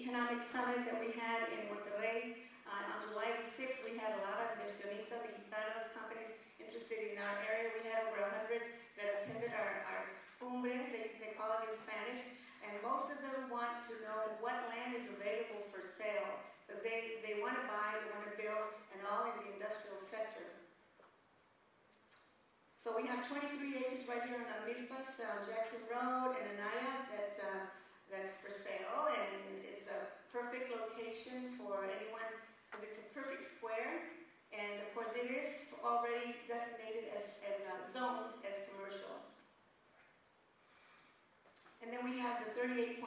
economic 0.00 0.40
summit 0.40 0.80
that 0.88 0.96
we 0.96 1.12
had 1.12 1.44
in 1.52 1.68
Monterrey 1.68 2.48
uh, 2.64 2.96
on 2.96 3.04
July 3.04 3.36
the 3.36 3.44
6th, 3.44 3.84
we 3.84 4.00
had 4.00 4.16
a 4.16 4.20
lot 4.24 4.40
of 4.40 4.56
inversionistas, 4.56 5.20
mexicanos, 5.20 5.92
companies 5.92 6.32
interested 6.56 7.12
in 7.12 7.20
our 7.20 7.36
area. 7.44 7.68
We 7.76 7.84
had 7.84 8.08
over 8.08 8.24
100 8.48 8.64
that 8.96 9.20
attended 9.20 9.52
our, 9.52 9.84
our 9.92 10.02
cumbre, 10.40 10.72
they, 10.88 11.20
they 11.20 11.36
call 11.36 11.52
it 11.60 11.68
in 11.68 11.76
Spanish, 11.76 12.24
and 12.64 12.72
most 12.80 13.12
of 13.12 13.20
them 13.20 13.52
want 13.52 13.84
to 13.92 13.94
know 14.08 14.40
what 14.40 14.56
land 14.72 14.96
is 14.96 15.04
available 15.04 15.68
for 15.68 15.84
sale, 15.84 16.48
because 16.64 16.80
they, 16.80 17.20
they 17.20 17.36
want 17.36 17.60
to 17.60 17.64
buy, 17.68 18.00
they 18.00 18.08
want 18.16 18.24
to 18.24 18.36
build, 18.40 18.72
and 18.96 19.04
all 19.04 19.28
in 19.28 19.36
the 19.44 19.52
industrial 19.52 20.00
sector. 20.08 20.48
So 22.80 22.96
we 22.96 23.04
have 23.04 23.28
23 23.28 23.52
acres 23.84 24.08
right 24.08 24.24
here 24.24 24.40
on 24.40 24.48
Amilpas, 24.64 25.20
uh, 25.20 25.44
Jackson 25.44 25.84
Road, 25.92 26.40
and 26.40 26.56
Anaya 26.56 27.04
that 27.12 27.36
uh, 27.36 27.79
that's 28.10 28.34
for 28.42 28.50
sale. 28.50 29.08
And 29.14 29.62
it's 29.62 29.86
a 29.86 30.10
perfect 30.34 30.74
location 30.74 31.54
for 31.56 31.86
anyone, 31.86 32.26
because 32.68 32.82
it's 32.90 32.98
a 32.98 33.08
perfect 33.14 33.46
square. 33.46 34.10
And 34.50 34.82
of 34.82 34.90
course, 34.98 35.14
it 35.14 35.30
is 35.30 35.70
already 35.80 36.34
designated 36.50 37.14
as, 37.14 37.38
as 37.46 37.58
uh, 37.64 37.72
zoned 37.94 38.34
as 38.42 38.66
commercial. 38.74 39.30
And 41.80 41.88
then 41.88 42.04
we 42.04 42.20
have 42.20 42.44
the 42.44 42.52
38.68 42.58 43.00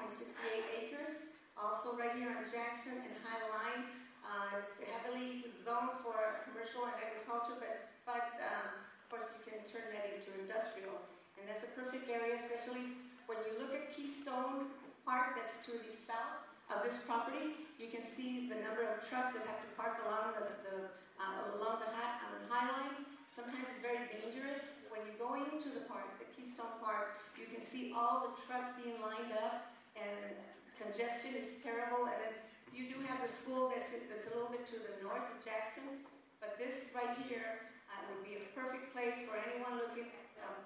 acres, 0.74 1.30
also 1.54 1.94
right 1.94 2.16
here 2.18 2.34
on 2.34 2.42
Jackson 2.42 2.98
and 2.98 3.14
High 3.22 3.44
Line. 3.54 3.84
Uh, 4.26 4.64
it's 4.64 4.82
heavily 4.82 5.46
zoned 5.62 6.00
for 6.02 6.42
commercial 6.50 6.90
and 6.90 6.96
agriculture, 6.98 7.60
but, 7.60 7.94
but 8.08 8.34
um, 8.42 8.72
of 8.74 9.06
course 9.14 9.30
you 9.38 9.42
can 9.46 9.62
turn 9.70 9.86
that 9.94 10.10
into 10.10 10.34
industrial. 10.42 11.06
And 11.38 11.46
that's 11.46 11.62
a 11.62 11.72
perfect 11.78 12.10
area, 12.10 12.40
especially 12.40 12.98
when 13.30 13.38
you 13.46 13.62
look 13.62 13.78
at 13.78 13.94
Keystone 13.94 14.74
Park, 15.04 15.36
that's 15.36 15.60
to 15.68 15.76
the 15.76 15.92
south 15.92 16.48
of 16.72 16.80
this 16.84 17.04
property. 17.04 17.60
You 17.76 17.92
can 17.92 18.08
see 18.16 18.48
the 18.48 18.56
number 18.64 18.88
of 18.88 19.04
trucks 19.04 19.36
that 19.36 19.44
have 19.44 19.60
to 19.60 19.70
park 19.76 20.00
along 20.08 20.40
the, 20.40 20.48
the 20.64 20.76
uh, 21.20 21.60
along 21.60 21.84
the 21.84 21.92
high, 21.92 22.20
um, 22.24 22.40
high 22.48 22.68
line. 22.72 23.04
Sometimes 23.36 23.68
it's 23.68 23.84
very 23.84 24.08
dangerous 24.12 24.64
when 24.92 25.04
you 25.08 25.14
go 25.20 25.36
into 25.36 25.72
the 25.72 25.84
park, 25.88 26.08
the 26.20 26.28
Keystone 26.36 26.80
Park. 26.84 27.20
You 27.40 27.48
can 27.48 27.64
see 27.64 27.92
all 27.96 28.28
the 28.28 28.34
trucks 28.46 28.76
being 28.80 29.00
lined 29.00 29.32
up, 29.36 29.72
and 29.98 30.36
congestion 30.76 31.36
is 31.36 31.60
terrible. 31.64 32.08
And 32.08 32.20
then 32.20 32.34
you 32.76 32.92
do 32.92 33.02
have 33.08 33.24
the 33.24 33.32
school 33.32 33.72
that's, 33.72 33.90
that's 34.12 34.28
a 34.30 34.34
little 34.36 34.52
bit 34.52 34.68
to 34.72 34.78
the 34.78 35.02
north 35.02 35.26
of 35.28 35.38
Jackson, 35.42 36.06
but 36.44 36.60
this 36.60 36.92
right 36.94 37.16
here 37.26 37.72
uh, 37.90 38.04
would 38.12 38.22
be 38.22 38.38
a 38.38 38.44
perfect 38.54 38.92
place 38.94 39.18
for 39.26 39.40
anyone 39.40 39.80
looking 39.80 40.12
at 40.12 40.28
um, 40.46 40.62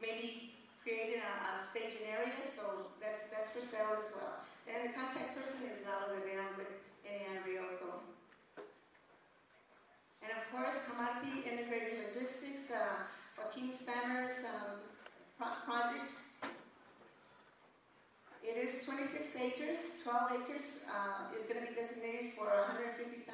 maybe 0.00 0.53
creating 0.84 1.24
a, 1.24 1.64
staging 1.72 2.06
area. 2.06 2.38
So 2.54 2.92
that's 3.00 3.26
that's 3.32 3.50
for 3.50 3.64
sale 3.64 3.96
as 3.98 4.12
well. 4.14 4.44
And 4.68 4.86
the 4.86 4.92
contact 4.92 5.34
person 5.34 5.64
is 5.66 5.80
not 5.82 6.12
Lalo 6.12 6.20
Levan 6.22 6.54
with 6.60 6.70
NAI 7.02 7.40
Ryoko. 7.42 8.04
And 10.22 10.30
of 10.30 10.44
course, 10.52 10.76
Kamati 10.86 11.42
Integrated 11.42 12.04
Logistics, 12.06 12.70
uh, 12.70 13.08
Joaquin 13.36 13.72
Spammer's 13.72 14.44
um, 14.44 14.84
pro- 15.36 15.58
project. 15.66 16.12
It 18.44 18.56
is 18.60 18.84
26 18.84 19.36
acres, 19.40 20.04
12 20.04 20.44
acres 20.44 20.84
uh, 20.92 21.32
is 21.32 21.48
going 21.48 21.64
to 21.64 21.66
be 21.66 21.74
designated 21.74 22.36
for 22.36 22.44
150,600 22.44 23.24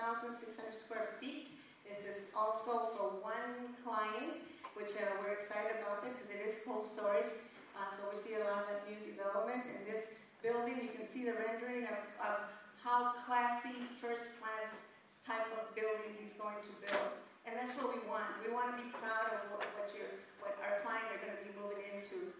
square 0.78 1.18
feet. 1.20 1.50
This 1.82 2.30
is 2.30 2.30
also 2.30 2.94
for 2.94 3.18
one 3.18 3.74
client, 3.82 4.38
which 4.80 4.96
uh, 4.96 5.04
we're 5.20 5.36
excited 5.36 5.76
about 5.84 6.00
because 6.00 6.24
it 6.32 6.40
is 6.40 6.64
cold 6.64 6.88
storage. 6.88 7.28
Uh, 7.76 7.84
so 7.92 8.08
we 8.08 8.16
see 8.16 8.40
a 8.40 8.44
lot 8.48 8.64
of 8.64 8.80
new 8.88 8.96
development. 9.04 9.68
in 9.68 9.84
this 9.84 10.08
building, 10.40 10.80
you 10.80 10.88
can 10.96 11.04
see 11.04 11.28
the 11.28 11.36
rendering 11.36 11.84
of, 11.84 12.00
of 12.16 12.48
how 12.80 13.12
classy, 13.28 13.76
first 14.00 14.24
class 14.40 14.72
type 15.28 15.44
of 15.52 15.68
building 15.76 16.16
he's 16.16 16.32
going 16.40 16.56
to 16.64 16.72
build. 16.80 17.12
And 17.44 17.52
that's 17.52 17.76
what 17.76 17.92
we 17.92 18.00
want. 18.08 18.40
We 18.40 18.48
want 18.48 18.72
to 18.72 18.76
be 18.80 18.88
proud 18.88 19.28
of 19.36 19.52
what, 19.52 19.68
what, 19.76 19.92
your, 19.92 20.08
what 20.40 20.56
our 20.64 20.80
client 20.80 21.12
are 21.12 21.20
going 21.20 21.36
to 21.36 21.44
be 21.44 21.52
moving 21.60 21.84
into. 21.92 22.32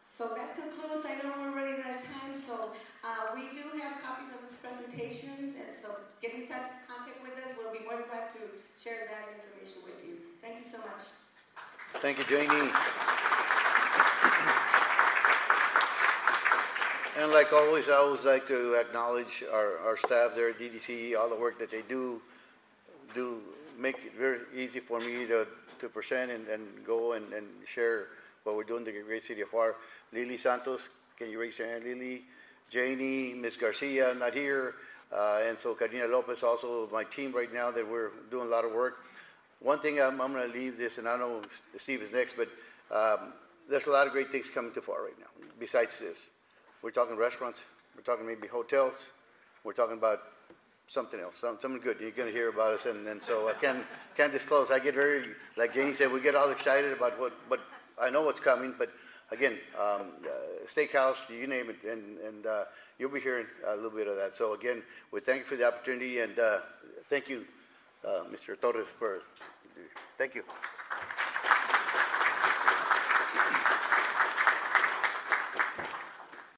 So 0.00 0.32
that 0.32 0.56
concludes, 0.56 1.04
I 1.04 1.20
know 1.20 1.36
we're 1.36 1.52
running 1.52 1.84
out 1.84 2.00
of 2.00 2.04
time, 2.08 2.32
so 2.32 2.72
uh, 3.04 3.36
we 3.36 3.52
do 3.52 3.68
have 3.84 4.00
copies 4.00 4.32
of 4.32 4.40
this 4.40 4.56
presentations, 4.56 5.52
and 5.60 5.68
so 5.76 5.92
get 6.24 6.32
in 6.32 6.48
touch, 6.48 6.72
contact 6.88 7.20
with 7.20 7.36
us. 7.44 7.52
We'll 7.52 7.68
be 7.68 7.84
more 7.84 8.00
than 8.00 8.08
glad 8.08 8.32
to 8.32 8.40
share 8.80 9.04
that 9.12 9.28
information 9.28 9.84
with 9.84 10.00
you. 10.00 10.16
Thank 10.40 10.58
you 10.58 10.64
so 10.64 10.78
much. 10.78 11.04
Thank 12.00 12.18
you, 12.18 12.24
Janie. 12.24 12.70
And 17.18 17.32
like 17.32 17.52
always, 17.54 17.88
I 17.88 17.94
always 17.94 18.22
like 18.22 18.46
to 18.48 18.74
acknowledge 18.74 19.42
our, 19.50 19.78
our 19.78 19.96
staff 19.96 20.32
there 20.34 20.50
at 20.50 20.58
DDC, 20.58 21.18
all 21.18 21.30
the 21.30 21.36
work 21.36 21.58
that 21.58 21.70
they 21.70 21.80
do, 21.88 22.20
do 23.14 23.40
make 23.78 23.96
it 24.04 24.12
very 24.18 24.40
easy 24.54 24.80
for 24.80 25.00
me 25.00 25.26
to, 25.26 25.46
to 25.80 25.88
present 25.88 26.30
and, 26.30 26.46
and 26.48 26.62
go 26.86 27.14
and, 27.14 27.32
and 27.32 27.46
share 27.66 28.08
what 28.44 28.56
we're 28.56 28.64
doing 28.64 28.86
in 28.86 28.94
the 28.94 29.02
great 29.02 29.24
city 29.24 29.40
of 29.40 29.50
Pharr. 29.50 29.72
Lily 30.12 30.36
Santos, 30.36 30.80
can 31.18 31.30
you 31.30 31.40
raise 31.40 31.58
your 31.58 31.68
hand, 31.68 31.84
Lily? 31.84 32.24
Janie, 32.70 33.32
Miss 33.32 33.56
Garcia, 33.56 34.14
not 34.14 34.34
here. 34.34 34.74
Uh, 35.10 35.40
and 35.48 35.56
so 35.62 35.74
Karina 35.74 36.06
Lopez, 36.06 36.42
also 36.42 36.88
my 36.92 37.04
team 37.04 37.32
right 37.32 37.52
now 37.52 37.70
that 37.70 37.88
we're 37.88 38.10
doing 38.30 38.48
a 38.48 38.50
lot 38.50 38.66
of 38.66 38.72
work. 38.72 38.98
One 39.66 39.80
thing 39.80 40.00
I'm, 40.00 40.20
I'm 40.20 40.32
going 40.32 40.48
to 40.48 40.56
leave 40.56 40.78
this, 40.78 40.96
and 40.96 41.08
I 41.08 41.18
know 41.18 41.42
Steve 41.76 42.00
is 42.00 42.12
next, 42.12 42.34
but 42.36 42.46
um, 42.96 43.32
there's 43.68 43.88
a 43.88 43.90
lot 43.90 44.06
of 44.06 44.12
great 44.12 44.30
things 44.30 44.46
coming 44.48 44.70
to 44.74 44.80
Pharr 44.80 45.02
right 45.02 45.18
now. 45.18 45.26
Besides 45.58 45.98
this, 45.98 46.16
we're 46.82 46.92
talking 46.92 47.16
restaurants, 47.16 47.58
we're 47.96 48.04
talking 48.04 48.28
maybe 48.28 48.46
hotels, 48.46 48.94
we're 49.64 49.72
talking 49.72 49.96
about 49.96 50.20
something 50.86 51.18
else, 51.18 51.34
some, 51.40 51.58
something 51.60 51.80
good. 51.80 51.96
You're 51.98 52.12
going 52.12 52.28
to 52.28 52.32
hear 52.32 52.48
about 52.48 52.74
us, 52.74 52.86
and, 52.86 53.20
so 53.26 53.48
I 53.48 53.54
can't 53.54 53.82
can't 54.16 54.32
disclose. 54.32 54.70
I 54.70 54.78
get 54.78 54.94
very, 54.94 55.30
like 55.56 55.74
Janie 55.74 55.94
said, 55.94 56.12
we 56.12 56.20
get 56.20 56.36
all 56.36 56.50
excited 56.50 56.92
about 56.92 57.18
what, 57.18 57.32
what 57.48 57.58
I 58.00 58.08
know 58.08 58.22
what's 58.22 58.38
coming, 58.38 58.72
but 58.78 58.90
again, 59.32 59.54
um, 59.76 60.12
uh, 60.24 60.64
steakhouse, 60.72 61.16
you 61.28 61.48
name 61.48 61.70
it, 61.70 61.90
and, 61.90 62.18
and 62.18 62.46
uh, 62.46 62.64
you'll 63.00 63.10
be 63.10 63.18
hearing 63.18 63.46
a 63.66 63.74
little 63.74 63.90
bit 63.90 64.06
of 64.06 64.14
that. 64.14 64.36
So 64.36 64.54
again, 64.54 64.84
we 65.10 65.18
thank 65.18 65.40
you 65.40 65.46
for 65.46 65.56
the 65.56 65.66
opportunity, 65.66 66.20
and 66.20 66.38
uh, 66.38 66.58
thank 67.10 67.28
you, 67.28 67.44
uh, 68.06 68.22
Mr. 68.30 68.56
Torres, 68.60 68.86
for 68.96 69.22
thank 70.18 70.34
you. 70.34 70.42